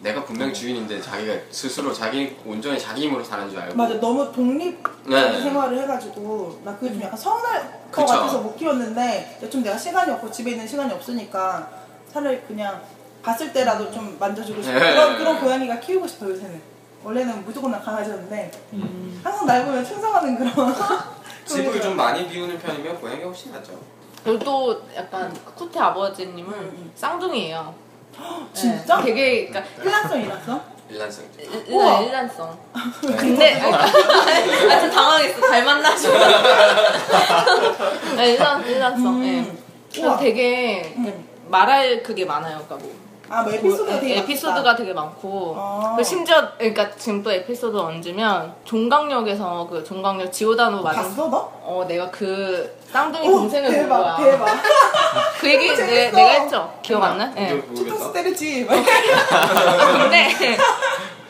내가 0.00 0.24
분명 0.24 0.52
주인인데 0.52 1.00
자기가 1.00 1.34
스스로 1.50 1.92
자기 1.92 2.36
온전히 2.44 2.78
자기 2.78 3.02
힘으로 3.02 3.24
사는 3.24 3.48
줄 3.48 3.58
알고 3.58 3.76
맞아, 3.76 3.98
너무 3.98 4.30
독립 4.30 4.82
네. 5.06 5.40
생활을 5.40 5.78
해가지고 5.82 6.60
나 6.64 6.76
그게 6.76 6.92
좀 6.92 7.02
약간 7.02 7.18
서운할 7.18 7.80
것 7.90 8.02
그쵸. 8.02 8.06
같아서 8.06 8.38
못 8.40 8.56
키웠는데 8.56 9.38
요즘 9.42 9.62
내가 9.62 9.76
시간이 9.78 10.12
없고 10.12 10.30
집에 10.30 10.52
있는 10.52 10.66
시간이 10.66 10.92
없으니까 10.92 11.70
차라리 12.12 12.40
그냥 12.42 12.80
봤을 13.22 13.52
때라도 13.52 13.90
좀 13.90 14.16
만져주고 14.20 14.62
싶어 14.62 14.78
네. 14.78 14.92
그런, 14.92 15.18
그런 15.18 15.40
고양이가 15.40 15.80
키우고 15.80 16.06
싶어 16.06 16.28
요새는 16.28 16.60
원래는 17.02 17.44
무조건 17.44 17.70
나 17.70 17.80
강아지였는데 17.80 18.50
음. 18.74 19.20
항상 19.24 19.46
날 19.46 19.64
보면 19.64 19.84
충성하는 19.84 20.36
그런 20.36 20.74
집을 21.46 21.80
좀 21.80 21.96
많이 21.96 22.28
비우는 22.28 22.58
편이면 22.58 23.00
고양이가 23.00 23.26
훨씬 23.26 23.52
낫죠. 23.52 23.78
그리고 24.24 24.38
또 24.40 24.82
약간 24.96 25.32
쿠테 25.54 25.78
아버지님은 25.78 26.52
음. 26.52 26.92
쌍둥이에요. 26.96 27.85
진짜? 28.52 28.96
네, 28.98 29.04
되게 29.04 29.46
그러니까 29.48 29.82
일란성 29.82 30.22
일란성? 30.22 30.60
일란성. 30.88 31.24
우와. 31.68 32.00
일란 32.00 32.04
일란성. 32.04 32.58
근데 33.02 33.60
아좀 33.60 34.90
당황했어. 34.90 35.48
잘 35.48 35.64
만나죠. 35.64 36.12
네, 38.16 38.32
일란 38.34 38.66
일란성. 38.66 39.26
예. 39.26 39.40
음. 39.40 39.58
그래서 39.90 40.08
우와. 40.08 40.16
되게 40.18 40.94
음. 40.96 41.26
말할 41.48 42.02
그게 42.02 42.24
많아요. 42.24 42.62
그러니까 42.66 42.76
뭐 42.76 43.05
아, 43.28 43.42
뭐 43.42 43.52
에피소드가 43.52 44.00
되게 44.00 44.18
에피소드가. 44.18 44.76
되게 44.76 44.92
많고 44.92 45.54
아. 45.58 45.94
그 45.96 46.04
심지어 46.04 46.48
그러니까 46.58 46.90
지금 46.96 47.22
또 47.22 47.32
에피소드 47.32 47.76
얹으면 47.76 48.54
종강역에서 48.64 49.66
그 49.70 49.82
종강역 49.84 50.32
지오다노 50.32 50.82
맞은 50.82 51.02
봤어 51.02 51.28
너? 51.28 51.36
어 51.62 51.84
내가 51.88 52.10
그 52.10 52.76
쌍둥이 52.92 53.28
오, 53.28 53.32
동생을 53.40 53.68
본 53.70 53.76
대박 53.82 53.98
거야. 54.02 54.16
대박 54.16 54.46
그 55.40 55.48
얘기 55.52 55.68
내, 55.68 55.76
재밌어. 55.76 56.16
내가 56.16 56.28
했죠. 56.42 56.78
기억 56.82 57.02
안 57.02 57.18
나? 57.18 57.32
예. 57.36 57.48
이거 57.54 57.74
뒤통수 57.74 58.04
모르겠다. 58.06 58.12
때리지 58.12 58.66
근데 58.70 60.28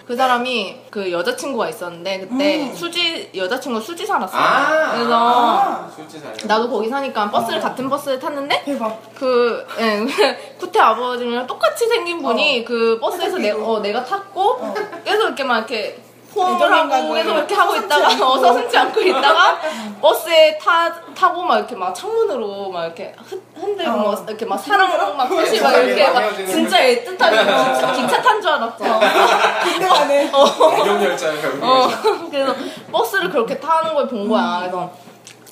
그 0.07 0.15
사람이 0.15 0.83
그 0.89 1.11
여자친구가 1.11 1.69
있었는데 1.69 2.21
그때 2.21 2.63
음. 2.63 2.75
수지 2.75 3.29
여자친구 3.35 3.81
수지 3.81 4.07
살았어요. 4.07 4.41
아. 4.41 4.93
그래서 4.93 5.11
아, 5.13 5.91
나도 6.45 6.71
거기 6.71 6.89
사니까 6.89 7.29
버스를 7.29 7.61
같은 7.61 7.91
버스를 7.91 8.21
탔는데 8.21 8.63
대박 8.65 9.01
그 9.17 9.67
예, 9.81 10.07
쿠테 10.61 10.79
아버지랑 10.79 11.47
똑같이 11.49 11.89
생긴 11.89 12.23
분이 12.23 12.65
그 12.65 12.99
버스에서 13.01 13.39
내, 13.39 13.51
똑같이 13.51 13.71
어, 13.71 13.81
내가 13.81 14.05
탔고 14.05 14.41
어. 14.41 14.75
계속 15.05 15.25
이렇게 15.25 15.43
막 15.43 15.59
이렇게 15.59 16.01
포옹을 16.37 16.57
애정인가 16.57 16.97
하고 16.97 17.15
계속 17.15 17.29
뭐야. 17.29 17.39
이렇게 17.39 17.55
하고 17.55 17.77
있다가. 17.77 18.07
어, 18.27 18.39
서슴지 18.39 18.77
않고 18.79 19.01
있다가 19.01 19.59
버스에 20.01 20.59
타, 20.59 20.93
타고 21.15 21.43
막 21.43 21.57
이렇게 21.59 21.75
막 21.75 21.95
창문으로 21.95 22.71
막 22.71 22.85
이렇게 22.85 23.15
흔- 23.29 23.43
흔들고 23.55 23.91
어. 23.91 24.13
막 24.13 24.25
이렇게 24.29 24.45
막 24.47 24.57
사랑 24.59 25.17
막 25.17 25.27
표시 25.31 25.61
막 25.61 25.73
이렇게 25.73 26.09
막 26.11 26.37
진짜 26.37 26.79
애틋하게 26.79 27.75
진짜 27.75 27.93
기차 27.93 28.23
탄 28.23 28.41
줄 28.41 28.51
알았어. 28.51 28.77
근데 29.65 29.87
가네 29.89 30.25
애경 30.27 31.03
열차가 31.03 31.33
어, 31.63 31.89
그래서 32.31 32.55
버스를 32.93 33.31
그렇게 33.31 33.59
타는 33.59 33.95
걸 33.95 34.07
본 34.09 34.29
거야. 34.29 34.59
그래서 34.61 34.91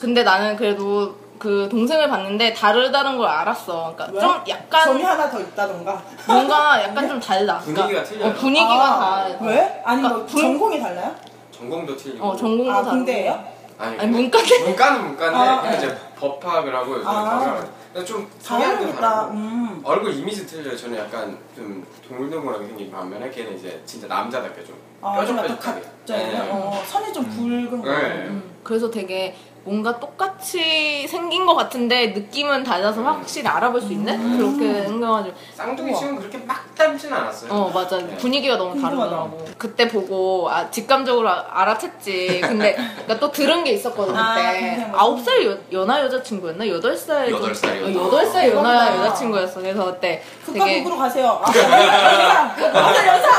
근데 0.01 0.23
나는 0.23 0.55
그래도 0.57 1.14
그 1.38 1.68
동생을 1.70 2.09
봤는데 2.09 2.55
다르다는 2.55 3.18
걸 3.18 3.29
알았어. 3.29 3.92
그러니까 3.97 4.09
왜? 4.14 4.20
좀 4.20 4.42
약간 4.49 4.85
점이 4.85 5.03
하나 5.03 5.29
더 5.31 5.40
있다던가 5.40 6.03
뭔가 6.27 6.83
약간 6.83 7.09
좀 7.09 7.20
달라. 7.20 7.59
분위기가 7.59 7.87
그러니까, 7.87 8.05
틀려요. 8.09 8.31
어, 8.31 8.35
분위기가 8.35 8.85
아, 8.85 9.29
다. 9.29 9.44
왜? 9.44 9.83
아니 9.85 10.01
뭐 10.01 10.11
그러니까 10.11 10.33
분- 10.33 10.42
전공이 10.42 10.81
달라요? 10.81 11.14
전공도 11.51 11.97
틀리고 11.97 12.25
어, 12.27 12.37
전공도 12.37 12.70
아 12.70 12.75
다르고. 12.77 12.90
군대예요? 12.90 13.44
아니, 13.79 13.99
아니, 13.99 14.11
문과대. 14.11 14.64
문과는 14.64 15.05
문과인데 15.05 15.37
아, 15.38 15.61
그냥 15.61 15.70
네. 15.73 15.77
이제 15.87 15.99
법학을 16.18 16.75
하고 16.75 16.94
요즘 16.94 17.09
아. 17.09 17.12
가면 17.25 17.68
근데 17.92 18.07
좀 18.07 18.29
성향도 18.38 18.92
다르고 18.94 19.33
음. 19.35 19.81
얼굴 19.85 20.12
이미지 20.14 20.47
틀려요. 20.47 20.77
저는 20.77 20.99
약간 20.99 21.37
좀 21.57 21.85
동글동글하게 22.09 22.66
생긴 22.66 22.90
반면에 22.90 23.31
걔는 23.31 23.57
이제 23.59 23.81
진짜 23.85 24.07
남자답게 24.07 24.64
좀 24.64 24.77
아, 25.01 25.12
뾰족뾰족하게. 25.16 25.83
네. 26.07 26.49
어, 26.51 26.83
선이 26.87 27.12
좀 27.12 27.25
굵은 27.29 27.83
거 27.83 27.88
네. 27.90 27.99
음, 28.29 28.51
그래서 28.62 28.90
되게 28.90 29.35
뭔가 29.64 29.98
똑같이 29.98 31.07
생긴 31.09 31.46
것 31.46 31.55
같은데 31.55 32.09
느낌은 32.09 32.64
달라서 32.64 33.03
확실히 33.03 33.48
알아볼 33.48 33.81
수 33.81 33.92
있는 33.92 34.37
그렇게 34.37 34.83
생겨가지고 34.87 35.35
쌍둥이 35.55 35.94
친구는 35.94 36.20
그렇게 36.20 36.38
막 36.46 36.74
닮지는 36.74 37.16
않았어요. 37.16 37.50
어 37.53 37.70
맞아 37.72 37.96
네. 37.98 38.14
분위기가 38.16 38.57
너무 38.59 38.79
다르더라고 38.81 39.42
그때 39.57 39.88
보고 39.88 40.50
아 40.50 40.70
직감적으로 40.70 41.29
아- 41.31 41.46
알아챘지 41.64 42.42
근데 42.42 42.74
그러니까 42.94 43.18
또 43.18 43.31
들은 43.31 43.64
게 43.64 43.70
있었거든 43.72 44.14
아, 44.14 44.35
그때 44.35 44.87
아홉 44.94 45.24
살 45.24 45.44
여- 45.46 45.57
연하 45.72 46.00
여자친구였나 46.03 46.68
여덟 46.68 46.94
살 46.96 47.31
여덟 47.31 47.55
살이요? 47.55 47.87
어, 47.98 48.07
여덟 48.07 48.27
살 48.27 48.50
연하 48.50 48.85
대박이다. 48.85 49.05
여자친구였어 49.07 49.61
그래서 49.61 49.85
그때 49.87 50.22
극과 50.44 50.64
되게 50.64 50.83
극으로 50.83 50.98
가세요. 50.98 51.40
아! 51.42 52.55
영상! 52.59 53.07
영상! 53.07 53.33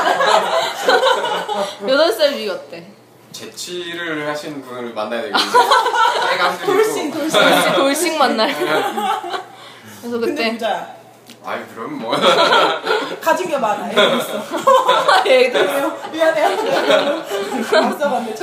여덟 1.88 2.12
살 2.12 2.32
위였대 2.34 2.95
재치를 3.36 4.26
하신 4.26 4.62
분을 4.62 4.94
만나야 4.94 5.22
되겠죠. 5.22 5.44
돌싱, 6.64 7.10
돌싱. 7.10 7.38
돌싱, 7.40 7.72
돌싱 7.74 8.18
만날 8.18 8.54
그래서 8.54 10.18
근데 10.18 10.26
그때 10.26 10.52
부자야. 10.52 10.96
아이 11.44 11.60
그럼 11.74 11.98
뭐. 11.98 12.16
가진 13.20 13.48
게 13.48 13.58
많아. 13.58 13.88
애들 13.90 14.18
있어. 14.18 14.42
얘들 15.26 15.92
미안해요. 16.12 17.22
앞서갔네. 17.84 18.34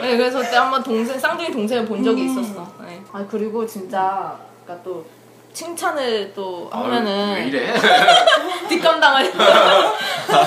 네, 0.00 0.16
그래서 0.16 0.38
그때 0.38 0.56
한번 0.56 0.82
동생 0.82 1.18
쌍둥이 1.18 1.52
동생을 1.52 1.84
본 1.84 2.02
적이 2.02 2.24
있었어. 2.24 2.66
네. 2.80 3.02
아 3.12 3.24
그리고 3.30 3.66
진짜 3.66 4.36
그러니까 4.64 4.82
또 4.84 5.06
칭찬을 5.52 6.32
또 6.34 6.68
하면은 6.72 7.34
왜 7.34 7.44
이래? 7.44 7.74
뒷감당을. 8.68 9.32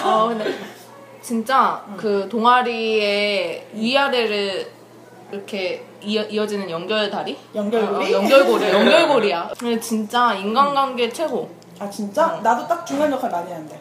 어 0.04 0.28
근데 0.30 0.72
진짜 1.22 1.84
그 1.98 2.28
동아리의 2.30 3.68
위아래를 3.74 4.72
이렇게 5.32 5.86
이어, 6.02 6.24
이어지는 6.24 6.70
연결다리? 6.70 7.38
연결고리? 7.56 8.06
어, 8.14 8.18
어, 8.18 8.22
연결고리, 8.22 8.68
연결고리야. 8.74 9.52
근데 9.58 9.80
진짜 9.80 10.34
인간관계 10.34 11.10
최고. 11.10 11.50
아, 11.80 11.90
진짜? 11.90 12.40
나도 12.44 12.68
딱 12.68 12.86
중간 12.86 13.12
역할 13.12 13.30
많이 13.30 13.52
하는데. 13.52 13.80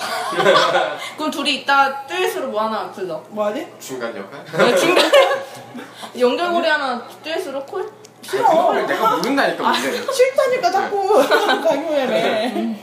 그럼 1.18 1.30
둘이 1.30 1.56
이따 1.56 2.06
듀엣으로 2.06 2.48
뭐 2.48 2.62
하나 2.62 2.90
불러. 2.90 3.22
뭐 3.28 3.46
하지? 3.46 3.66
중간 3.78 4.16
역할? 4.16 4.44
네, 4.56 4.74
중간 4.76 5.04
연결고리 6.18 6.66
하나 6.66 7.06
듀엣으로 7.22 7.64
콜? 7.66 7.90
싫어. 8.22 8.48
그거를 8.48 8.86
내가 8.86 9.16
모른다니까 9.16 9.62
문제. 9.70 10.12
싫다니까 10.12 10.70
자꾸 10.70 11.18
강요해 11.28 12.76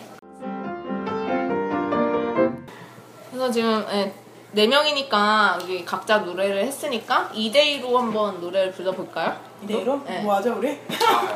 그래서 3.37 3.51
지금 3.53 3.85
예, 3.91 4.11
네 4.51 4.65
명이니까 4.65 5.59
우리 5.63 5.85
각자 5.85 6.17
노래를 6.17 6.63
했으니까 6.63 7.29
2대2로 7.35 7.93
한번 7.93 8.41
노래를 8.41 8.71
불러볼까요? 8.71 9.35
이대로? 9.63 10.01
네. 10.07 10.21
뭐 10.21 10.35
하죠 10.37 10.55
우리? 10.57 10.79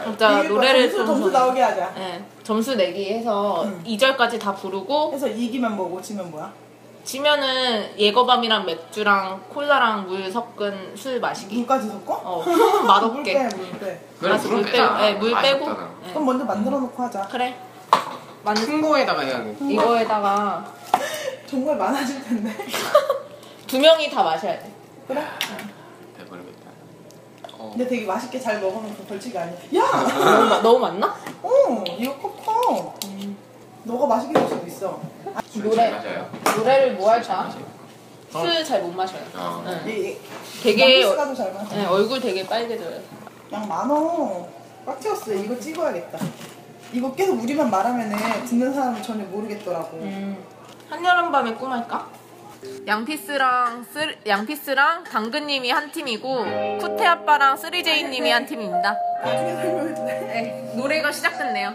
각자. 0.04 0.42
노래를 0.50 0.90
점수, 0.90 0.98
좀 0.98 1.06
점수 1.06 1.30
나오게 1.30 1.62
하자. 1.62 1.94
예, 2.00 2.24
점수 2.42 2.74
내기 2.76 3.14
해서 3.14 3.70
2절까지 3.86 4.40
다 4.40 4.52
부르고 4.56 5.12
해서 5.14 5.28
이기면 5.28 5.76
뭐고 5.76 6.02
지면 6.02 6.32
뭐야? 6.32 6.52
지면은 7.04 7.92
예거밤이랑 8.00 8.66
맥주랑 8.66 9.42
콜라랑 9.50 10.08
물 10.08 10.32
섞은 10.32 10.96
술 10.96 11.20
마시기. 11.20 11.58
물까지 11.58 11.88
섞어? 11.88 12.14
어, 12.24 12.42
물 12.46 12.84
맛없게. 12.84 13.34
빼, 13.34 13.44
물 13.56 13.80
빼. 13.80 14.00
그래 14.20 14.32
알았어, 14.32 14.48
물 14.50 14.58
물은 14.58 14.72
빼고. 14.72 15.04
예, 15.06 15.14
물 15.14 15.30
빼고. 15.40 15.66
맛있잖아. 15.66 15.90
예. 16.06 16.10
그럼 16.10 16.26
먼저 16.26 16.46
만들어 16.46 16.80
놓고 16.80 17.04
하자. 17.04 17.28
그래. 17.32 17.56
만 18.44 18.56
큰 18.56 18.82
거에다가 18.82 19.22
해야 19.22 19.44
돼. 19.44 19.56
이거에다가 19.70 20.66
정말 21.52 21.76
많아질 21.76 22.24
텐데. 22.24 22.50
두 23.68 23.78
명이 23.78 24.10
다 24.10 24.24
마셔야 24.24 24.58
돼. 24.58 24.72
그래? 25.06 25.22
돼버리겠다. 26.18 26.70
어. 27.58 27.70
근데 27.76 27.88
되게 27.90 28.06
맛있게 28.06 28.40
잘 28.40 28.62
먹으면 28.62 28.96
벌칙이 29.06 29.38
아니야. 29.38 29.58
야! 29.76 29.92
너무, 29.92 30.50
마- 30.50 30.62
너무 30.62 30.80
많나? 30.80 31.08
어, 31.44 31.84
이거 32.00 32.18
컵 32.18 32.46
커. 32.46 32.94
너가 33.84 34.08
맛있게 34.08 34.40
줄 34.40 34.48
수도 34.48 34.68
있어. 34.68 35.02
술 35.50 35.64
노래. 35.64 35.92
맞아요. 35.92 36.30
노래를 36.56 36.94
뭐 36.94 37.12
할까? 37.12 37.54
술잘 38.32 38.84
못 38.84 38.94
마셔요. 38.94 39.22
어. 39.36 39.62
응. 39.68 39.90
이, 39.92 40.18
되게 40.64 41.02
양피스가도 41.02 41.36
잘 41.36 41.54
맞아. 41.54 41.76
네, 41.76 41.86
얼굴 41.86 42.22
되게 42.22 42.48
빨개져요. 42.48 42.98
양 43.52 43.68
많어. 43.68 44.48
꽉 44.86 45.02
채웠어. 45.02 45.34
이거 45.34 45.60
찍어야겠다. 45.60 46.18
이거 46.94 47.14
계속 47.14 47.42
우리만 47.44 47.70
말하면은 47.70 48.46
듣는 48.46 48.74
사람은 48.74 49.04
전혀 49.04 49.26
모르겠더라고. 49.26 49.98
음. 49.98 50.51
한여름 50.92 51.32
밤의 51.32 51.56
꿈 51.56 51.72
할까? 51.72 52.08
양피스랑 52.86 53.86
쓰, 53.92 54.16
양피스랑 54.28 55.06
당근님이 55.06 55.72
한 55.72 55.90
팀이고 55.92 56.78
쿠테 56.80 57.08
아빠랑 57.08 57.56
쓰리제이님이 57.58 58.30
한 58.30 58.46
팀입니다. 58.46 58.96
네, 59.24 60.74
노래가 60.76 61.12
시작됐네요. 61.12 61.74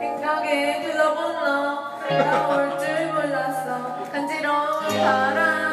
생각에 0.00 0.82
들어본 0.82 1.32
너 1.44 1.98
나올 2.08 2.78
줄 2.78 3.12
몰랐어 3.12 4.02
간지러운 4.10 4.88
바람 4.88 5.67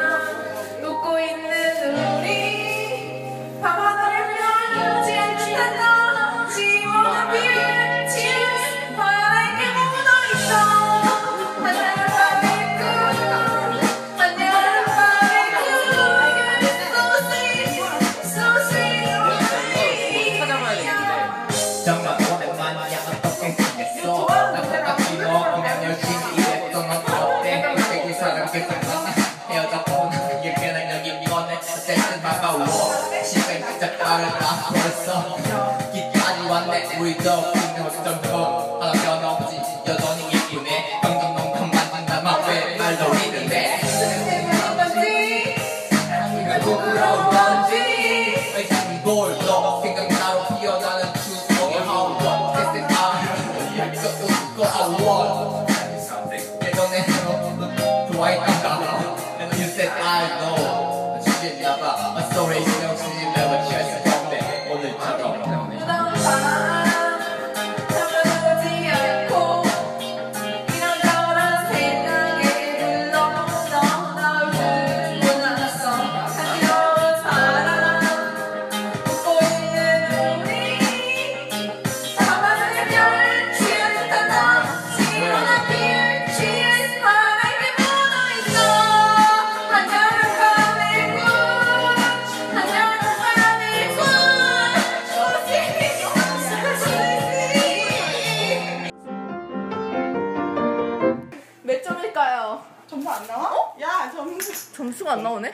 몇 101.96 102.02
점일까요? 102.02 102.62
점수 102.86 103.08
안 103.08 103.26
나와? 103.26 103.72
야, 103.80 104.10
점수. 104.12 104.72
점수가 104.74 105.12
안 105.12 105.22
나오네? 105.22 105.50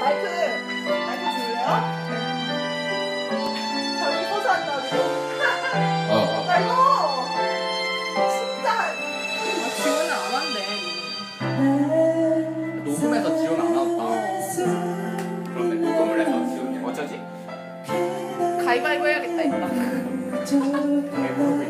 마이크, 0.00 0.22
마이크 0.88 1.22
줄래요? 1.38 1.66
저기 4.00 4.16
포즈 4.30 4.46
한다, 4.48 4.68
우리. 4.78 4.86
어. 6.10 6.12
나 6.46 6.50
이거! 6.60 6.72
진짜. 8.30 8.66
지원을 9.76 10.10
안 10.12 10.16
한대 10.34 10.56
녹음해서 12.90 13.26
지원 13.38 13.60
안 13.60 13.62
나왔다. 13.74 14.00
그런데 15.52 15.72
녹음을 15.76 16.10
해서 16.20 16.32
지금 16.48 16.62
어쩌지? 16.86 17.12
가위바위보 18.64 19.06
해야겠다 19.06 19.42
이따 19.42 19.56
모르고 19.58 19.74
있는 20.52 21.58
거 21.58 21.61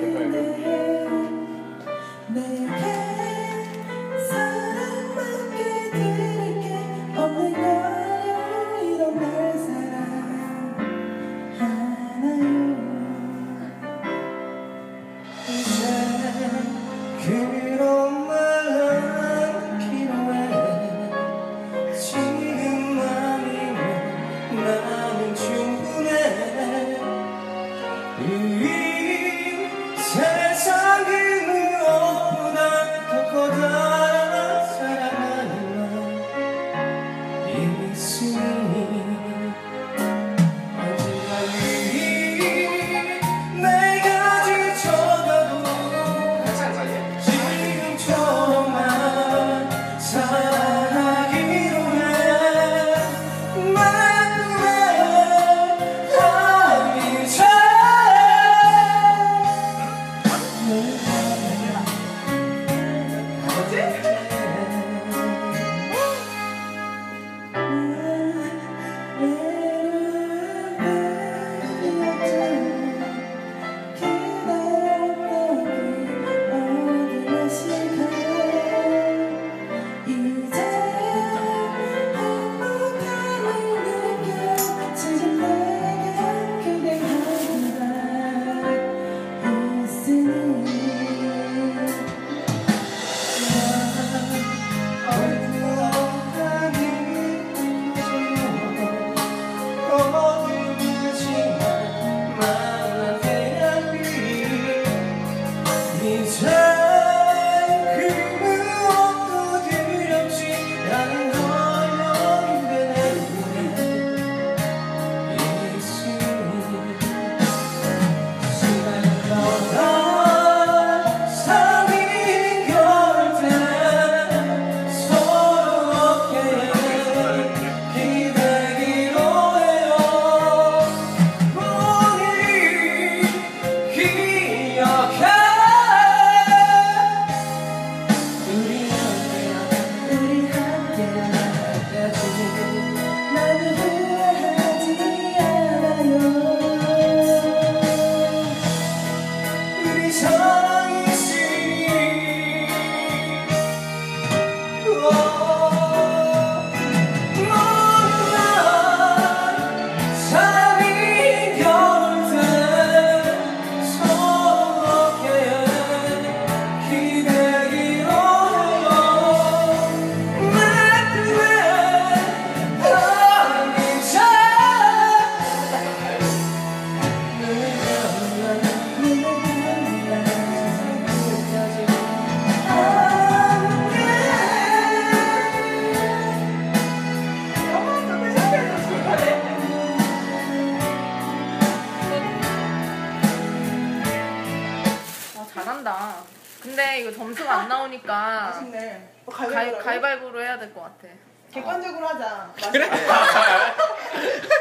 같아. 201.01 201.09
객관적으로 201.53 202.09
하자. 202.09 202.55
그래. 202.73 202.87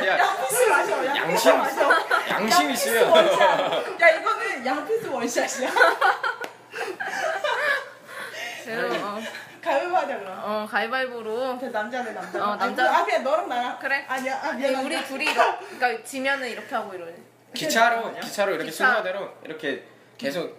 야, 0.07 0.17
양피스 0.17 0.63
마셔. 0.69 1.05
양피스 1.05 1.47
양심. 1.49 1.57
마셔. 1.57 1.91
양심 2.29 2.61
양피스 2.67 2.89
있으면. 2.89 3.09
원샷. 3.09 4.01
야 4.01 4.09
이거는 4.09 4.65
양피스 4.65 5.07
원샷이야. 5.07 5.71
그래서 8.65 9.07
어, 9.07 9.19
가위바위보 9.61 9.95
하자 9.95 10.19
그럼. 10.19 10.39
어, 10.43 10.67
가위바위보로. 10.69 11.57
그 11.59 11.65
남자네 11.65 12.11
남자. 12.11 12.43
어, 12.45 12.55
남자. 12.57 12.97
아 12.97 13.05
그냥 13.05 13.23
너랑 13.23 13.47
나랑. 13.49 13.79
그래. 13.79 14.05
아니야. 14.07 14.37
아 14.43 14.49
근데 14.51 14.69
미안. 14.69 14.85
우리 14.85 15.03
둘이 15.05 15.25
이러, 15.31 15.57
그러니까 15.59 16.03
지면은 16.03 16.49
이렇게 16.49 16.75
하고 16.75 16.93
이러니. 16.93 17.13
기차로 17.53 18.13
기차로 18.19 18.51
이렇게 18.55 18.69
기차. 18.69 18.87
순서대로 18.87 19.29
이렇게 19.45 19.85
계속 20.17 20.57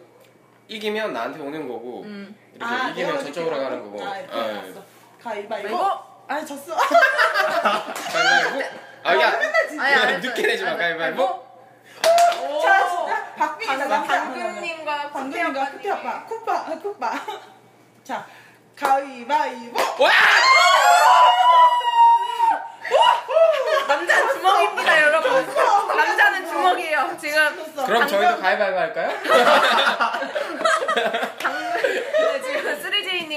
이기면 0.68 1.12
나한테 1.12 1.40
오는 1.40 1.66
거고 1.68 2.02
음. 2.04 2.34
이렇게 2.54 2.74
아, 2.74 2.88
이기면 2.90 3.10
내가 3.18 3.24
저쪽으로 3.24 3.58
가는 3.58 3.82
거고. 3.82 4.04
아 4.06 4.18
이렇게 4.18 4.34
어, 4.36 4.40
알았어. 4.40 4.84
가위바위보. 5.22 5.68
이거? 5.68 6.04
아 6.28 6.44
졌어. 6.44 6.76
가위바위보. 6.76 8.62
아, 9.04 9.14
야, 9.20 9.30
맨날 9.38 9.68
지지. 9.68 9.80
아니, 9.80 9.94
알았어. 9.94 10.18
늦게 10.18 10.42
내지 10.42 10.64
마. 10.64 10.76
가위바위보. 10.76 11.22
오. 12.42 12.60
자 12.60 12.88
진짜 12.88 13.24
박빙이다 13.36 13.88
방금. 13.88 14.08
방금님과 14.08 15.10
방금님과 15.10 15.70
쿠페 15.70 15.90
아빠. 15.90 16.24
쿠파 16.24 16.52
아 16.52 16.78
쿠파. 16.82 17.12
자 18.04 18.26
가위바위보. 18.78 19.78
남자는 23.88 24.28
주먹입니다, 24.34 25.02
여러분. 25.02 25.46
남자는 25.96 26.46
주먹이에요. 26.46 27.16
지금 27.20 27.74
그럼 27.86 28.06
저희도 28.08 28.40
가위바위보 28.40 28.78
할까요? 28.78 29.10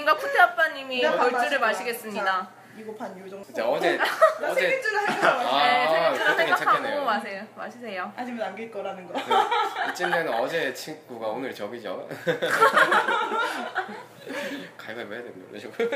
네, 0.06 0.12
쓰리제이님과 0.12 0.16
쿠테 0.18 0.40
아빠님이 0.40 1.02
내가 1.02 1.18
반 1.18 1.32
마실 1.32 1.50
거야. 1.58 1.68
마시겠습니다. 1.70 2.26
자, 2.26 2.52
이거 2.78 2.94
반 2.96 3.18
요 3.18 3.30
정도. 3.30 3.44
진짜 3.46 3.68
어제 3.68 3.98
나 3.98 4.04
어제 4.52 4.62
생길 4.62 4.82
줄을 4.82 5.00
알고 5.00 5.28
아, 5.28 5.66
네, 5.66 5.88
생각처럼 5.88 6.14
그것도 6.14 6.36
생각하고 6.38 6.46
괜찮겠네요. 6.66 7.06
마세요. 7.06 7.44
마시세요. 7.56 8.14
아니면 8.16 8.40
남길 8.40 8.70
거라는 8.72 9.08
거. 9.12 9.20
이쯤 9.90 10.12
되면 10.12 10.34
어제 10.36 10.74
친구가 10.74 11.28
오늘 11.28 11.54
적이죠. 11.54 12.08
가위바위보 14.78 15.14
해야 15.14 15.24
됩니다. 15.24 15.48
이런 15.50 15.60
식으로. 15.62 15.90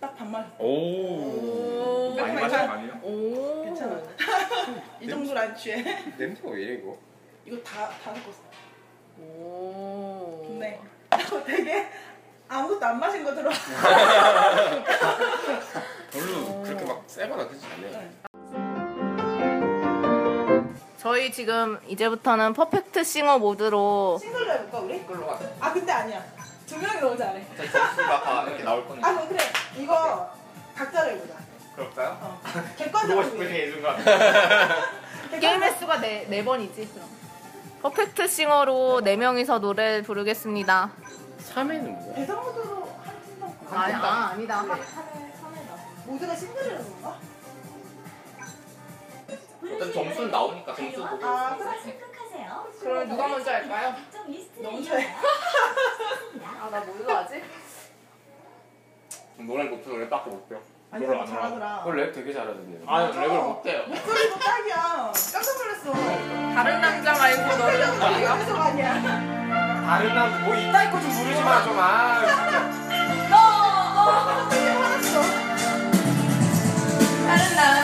딱 0.00 0.16
반말. 0.16 0.46
오. 0.58 0.66
오. 0.66 2.14
많이 2.18 2.34
마시는 2.40 2.66
거 2.66 2.72
아니에요? 2.72 2.92
오. 3.02 3.64
괜찮아. 3.64 4.00
이 5.00 5.08
정도로 5.08 5.38
안 5.40 5.54
취해. 5.56 5.82
냄새가 6.16 6.48
왜 6.50 6.62
이래 6.62 6.74
이거? 6.74 6.96
이거 7.44 7.56
다 7.62 7.88
다 7.88 8.14
섞었어. 8.14 8.42
오. 9.18 10.56
네. 10.60 10.80
되게 11.46 11.88
아무것도 12.54 12.86
안 12.86 13.00
마신 13.00 13.24
거 13.24 13.34
들어. 13.34 13.50
별로 16.12 16.62
그렇게 16.62 16.84
막 16.84 17.02
세거나 17.06 17.48
그러지 17.48 17.66
않네요. 17.74 17.90
네. 17.90 18.10
저희 20.98 21.32
지금 21.32 21.78
이제부터는 21.88 22.52
퍼펙트 22.54 23.02
싱어 23.04 23.38
모드로 23.38 24.18
싱글로 24.22 24.52
해볼까 24.52 24.78
우리? 24.78 24.96
이걸로 24.98 25.30
하자. 25.32 25.46
아 25.60 25.72
근데 25.72 25.90
아니야. 25.92 26.22
두 26.66 26.78
명이 26.78 27.00
너무 27.00 27.16
잘해. 27.16 27.44
어차피 27.52 27.70
점수가 27.72 28.22
다 28.22 28.44
이렇게 28.44 28.62
나올 28.62 28.86
거니까. 28.86 29.08
아 29.08 29.12
그럼 29.14 29.28
그래. 29.28 29.38
이거 29.76 30.30
각자로 30.76 31.10
해보자. 31.10 31.34
그럴까요? 31.74 32.18
어. 32.22 32.40
보고 32.44 32.64
객관적으로. 32.76 33.24
싶으신 33.24 33.48
보자. 33.48 33.56
이 33.58 33.70
순간. 33.72 33.96
게임 35.40 35.62
횟수가 35.62 35.98
네, 36.00 36.26
네 36.30 36.44
번이지 36.44 36.88
그럼. 36.94 37.08
퍼펙트 37.82 38.28
싱어로 38.28 39.00
네 39.02 39.16
명이서 39.16 39.58
노래 39.58 40.00
부르겠습니다. 40.02 40.90
3회는 41.52 41.86
뭐야? 42.02 42.14
대성 42.14 42.42
모드로 42.44 42.90
한 43.04 43.14
순간. 43.24 43.52
아니, 43.72 43.94
아, 43.94 44.28
아니다. 44.30 44.58
하늘 44.58 44.70
하늘다. 44.72 45.76
모두가 46.06 46.34
싱글이라는 46.36 46.90
건가? 47.02 47.18
어차피 49.64 49.92
점수는 49.92 50.30
나오니까 50.30 50.74
점수 50.74 51.06
보고. 51.08 51.26
아. 51.26 51.56
생각하세요. 51.82 52.66
그럼 52.80 53.08
누가 53.08 53.28
먼저 53.28 53.50
할까요? 53.50 53.94
너무 54.62 54.78
이용하여 54.80 55.06
아, 56.60 56.68
나 56.70 56.80
뭘로 56.80 57.16
하지? 57.16 57.42
노래 59.38 59.64
못해 59.64 59.88
노래 59.90 60.08
딱히 60.08 60.30
못 60.30 60.48
배워. 60.48 60.60
아니 60.90 61.06
노래 61.06 61.18
안 61.20 61.26
잘하더라. 61.26 61.78
그걸 61.78 61.96
랩 61.96 62.12
되게 62.12 62.32
잘하던데요. 62.32 62.82
아 62.86 63.00
맞아. 63.02 63.20
랩을 63.22 63.42
못해요. 63.42 63.84
목소리도 63.88 64.38
딱이야. 64.38 65.12
깜짝 65.32 65.58
놀랐어. 65.58 65.92
다른 66.54 66.80
남자 66.80 67.12
말고 67.12 67.56
부를게요. 67.56 68.24
여기서 68.30 68.56
아니야. 68.56 69.43
다른 69.86 70.14
남 70.14 70.42
뭐 70.44 70.54
이따위 70.54 70.90
거좀 70.90 71.10
부르지 71.10 71.42
마 71.42 71.62
좀. 71.62 71.78
아. 71.78 72.22
갑자기 74.48 74.68
화났어. 74.68 75.22
다른 77.26 77.56
남 77.56 77.83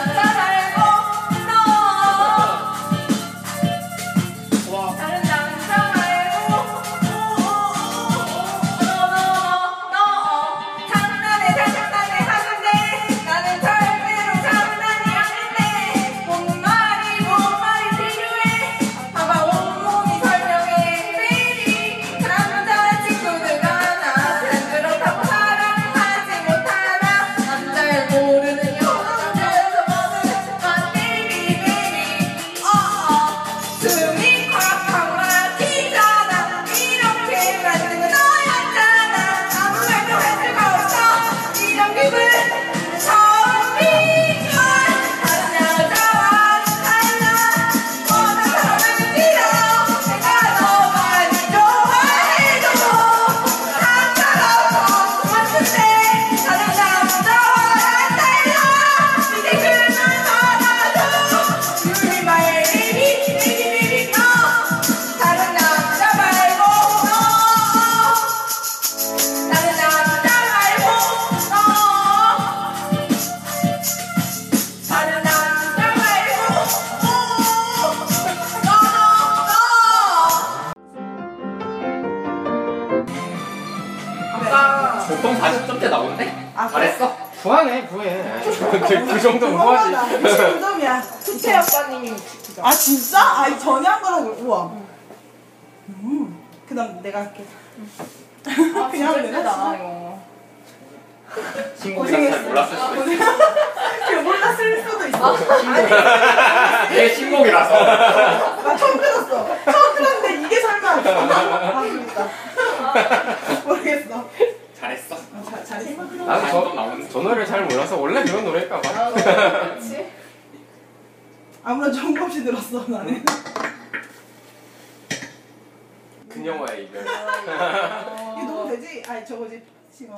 이게 128.37 128.45
너무 128.47 128.69
되지? 128.69 129.03
아니 129.09 129.25
저거지. 129.27 129.63
싱어. 129.93 130.15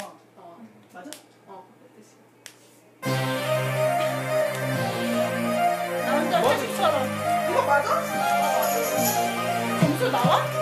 맞아? 0.92 1.10
어 1.48 1.64
나 6.06 6.18
혼자 6.20 6.40
회식처럼. 6.42 7.02
이거 7.50 7.62
맞아? 7.62 8.02
점수? 9.80 10.04
어 10.04 10.10
나와. 10.10 10.61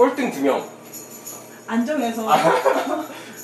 꼴등 0.00 0.30
두 0.30 0.40
명. 0.40 0.66
안정해서. 1.66 2.26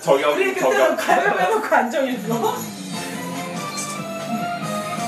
저격, 0.03 0.35
우리 0.37 0.55
그때는 0.55 0.73
저격. 0.73 0.97
가위바위보 0.97 1.39
해놓고 1.39 1.75
안정했어. 1.77 2.57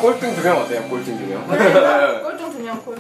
꼴등 0.03 0.34
두 0.36 0.42
명 0.42 0.59
어때요? 0.61 0.86
꼴등 0.90 1.16
두 1.16 1.24
명. 1.24 1.46
꼴등 1.49 2.53
두명 2.53 2.78
꼴. 2.84 2.99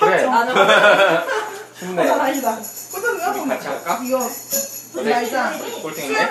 그래. 0.00 0.22
나는 0.24 0.56
아, 0.56 1.24
힘내. 1.74 2.06
다행이다. 2.06 2.56
꼴등 2.92 3.12
누가 3.18 3.44
같이 3.46 3.68
할까? 3.68 4.00
이거. 4.02 4.26
우리 4.94 5.10
말자. 5.10 5.52
꼴등인데? 5.82 6.14
내가 6.14 6.30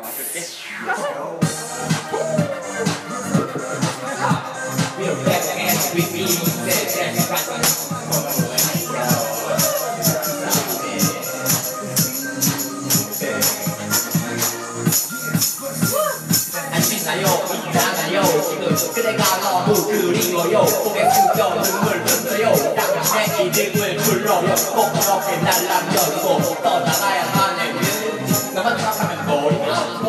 맡을게. 0.00 0.40
안신나요 0.88 1.40
그대가 18.74 19.22
너무 19.40 19.86
그리워요 19.86 20.64
고개 20.64 21.08
숙여 21.10 21.62
눈물 21.62 22.04
흘려요. 22.04 22.74
당장 22.74 23.52
내 23.52 23.62
이름을 23.64 23.96
불러요. 23.98 24.54
꼭 24.74 24.92
그렇게 24.92 25.36
날 25.38 25.64
남겨두고 25.66 26.62
떠나가야 26.62 27.22
하네. 27.24 27.72
너만 28.54 28.76
생각하면 28.76 29.26
머리가 29.26 29.76
아파. 29.76 30.02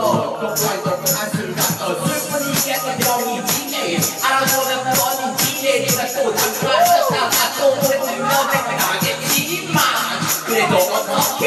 똑똑한 0.43 1.30
순간 1.32 1.66
어 1.82 2.05
슬프니까 2.05 2.95
명이지 2.97 4.24
알아보는 4.24 4.72
뻔인지 4.93 5.86
내가 5.88 6.07
또 6.14 6.36
잠깐씩 6.36 6.93
또 7.57 7.72
오래 7.72 8.01
들면 8.01 8.30
생각하겠지만 8.51 9.84
그래도 10.45 10.74
아직 11.16 11.41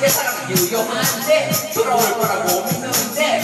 내 0.00 0.08
사랑은 0.08 0.50
유용한데 0.50 1.50
돌아올 1.74 2.18
거라고 2.18 2.62
믿는데 2.64 3.42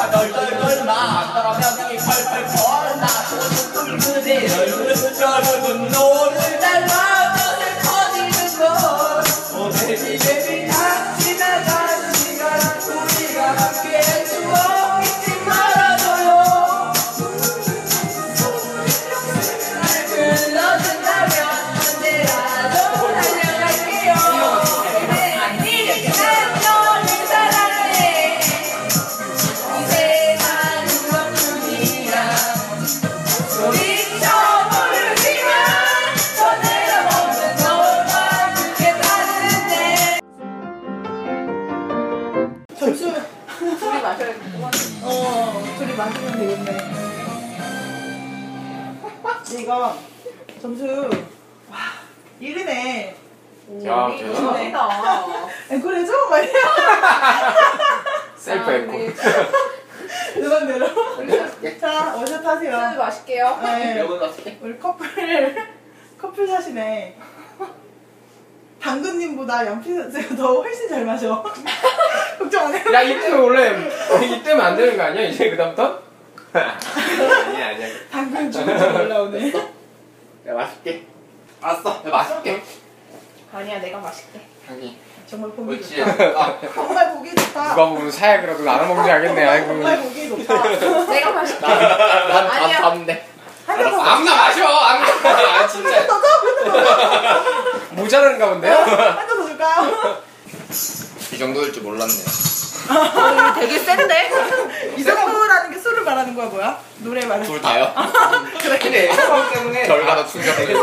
그럼 0.00 0.32
걱정과 0.32 0.58
널 0.58 1.29
야, 54.46 54.52
대단하다. 54.52 55.24
재밌다. 55.26 55.48
앵콜해줘? 55.70 56.12
말이야. 56.30 56.52
셀프 58.36 58.70
앵콜. 58.70 58.92
이런대로. 60.36 60.86
자, 61.80 62.14
원샷 62.16 62.38
술 62.42 62.46
하세요. 62.46 62.98
마실게요. 62.98 63.58
네. 63.62 64.02
이걸로 64.04 64.26
할게. 64.26 64.58
우리 64.62 64.78
커플, 64.78 65.06
커플 66.20 66.46
샷이네. 66.46 67.16
당근님보다 68.80 69.66
연필 69.66 70.10
더 70.36 70.54
훨씬 70.62 70.88
잘 70.88 71.04
마셔. 71.04 71.42
걱정 72.38 72.66
안 72.66 72.74
해. 72.74 72.94
야, 72.94 73.02
이때면 73.02 73.40
원래, 73.40 73.72
이때면 74.24 74.64
안 74.64 74.74
되는 74.76 74.96
거 74.96 75.02
아니야? 75.02 75.22
이제 75.28 75.50
그다음부터? 75.50 76.00
아니야, 76.52 77.66
아니야. 77.68 77.86
당근 78.10 78.50
주문지 78.50 78.84
올라오네. 78.84 79.52
내가 80.44 80.56
마실게. 80.56 81.06
알았어. 81.60 82.02
내가 82.02 82.16
마실게. 82.16 82.62
아니야, 83.52 83.80
내가 83.80 83.98
마실게. 83.98 84.40
자기. 84.66 84.96
정말 85.28 85.50
보기 85.50 85.76
그렇지. 85.78 85.96
좋다. 85.96 86.24
아, 86.40 86.58
정말 86.74 87.12
보기 87.14 87.34
좋다. 87.34 87.68
누가 87.70 87.86
보면 87.88 88.10
사약이라도 88.10 88.62
나눠 88.64 88.94
먹지 88.94 89.10
않겠네. 89.10 89.44
아이고. 89.44 89.66
정말 89.68 90.00
보기 90.02 90.28
좋다. 90.28 90.62
내가 91.06 91.30
마실게. 91.32 91.66
난 91.66 92.46
아니야. 92.46 92.80
봤는데. 92.80 93.26
아무나 93.68 94.34
마셔! 94.34 94.66
아무나! 94.66 95.60
아, 95.60 95.66
진짜. 95.68 96.04
모자란가 97.90 98.48
본데요? 98.50 98.74
한잔 98.74 99.28
더 99.28 99.46
줄까요? 99.46 100.22
이 101.32 101.38
정도일 101.38 101.72
줄 101.72 101.82
몰랐네. 101.84 102.12
어, 102.90 103.54
되게 103.54 103.78
센데? 103.78 104.30
이성부라는 104.96 105.70
게 105.70 105.78
술을 105.78 106.02
말하는 106.04 106.34
거야 106.34 106.46
뭐야? 106.46 106.78
노래 106.98 107.20
말하는 107.24 107.46
둘 107.46 107.60
다요? 107.60 107.92
그래, 108.80 109.08
형 109.08 109.50
때문에. 109.52 109.86
결과도 109.86 110.26
충격적이야. 110.26 110.78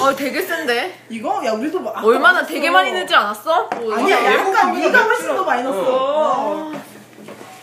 어, 0.00 0.14
되게 0.16 0.42
센데? 0.42 0.98
이거? 1.08 1.42
야 1.44 1.52
우리도 1.52 1.80
막 1.80 1.96
아까 1.96 2.06
얼마나 2.06 2.34
마셨어. 2.40 2.52
되게 2.52 2.70
많이 2.70 2.92
넣지 2.92 3.14
않았어? 3.14 3.68
뭐, 3.76 3.94
아니야 3.96 4.18
이거 4.18 4.26
약간 4.28 4.32
예고편보다 4.74 4.86
네가 4.88 5.04
훨씬 5.04 5.26
더 5.36 5.44
많이 5.44 5.62
넣었어 5.62 6.72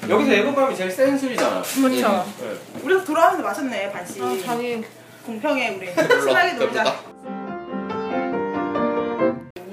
여기서 0.10 0.32
예고밤이 0.34 0.76
제일 0.76 0.91
센 0.91 1.18
술이잖아. 1.18 1.62
그렇죠. 1.62 2.26
우리도 2.84 3.06
돌아가면서 3.06 3.43
마셨네 3.43 3.91
반씩 3.93 4.22
아, 4.22 4.36
자기 4.45 4.84
공평해 5.26 5.78
우리. 5.78 5.88
친하게 5.95 6.54
놀자. 6.54 6.84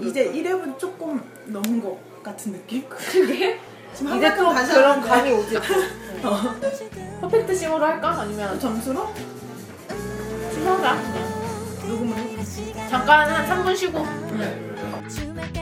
이제 0.03 0.31
1회분 0.33 0.79
조금 0.79 1.21
넘은 1.47 1.83
것 1.83 1.97
같은 2.23 2.53
느낌? 2.53 2.89
그게 2.89 3.59
지금 3.95 4.17
이제 4.17 4.35
또 4.37 4.53
다시 4.53 4.73
그런. 4.73 5.01
감이 5.01 5.31
오지. 5.33 5.59
퍼펙트 7.21 7.55
싱어로 7.55 7.85
할까? 7.85 8.21
아니면 8.21 8.59
점수로? 8.59 9.09
신청자 10.53 10.97
그냥. 10.97 11.41
녹음을 11.89 12.17
잠깐 12.89 13.29
한 13.31 13.65
3분 13.65 13.77
쉬고. 13.77 14.05
춤을 15.09 15.53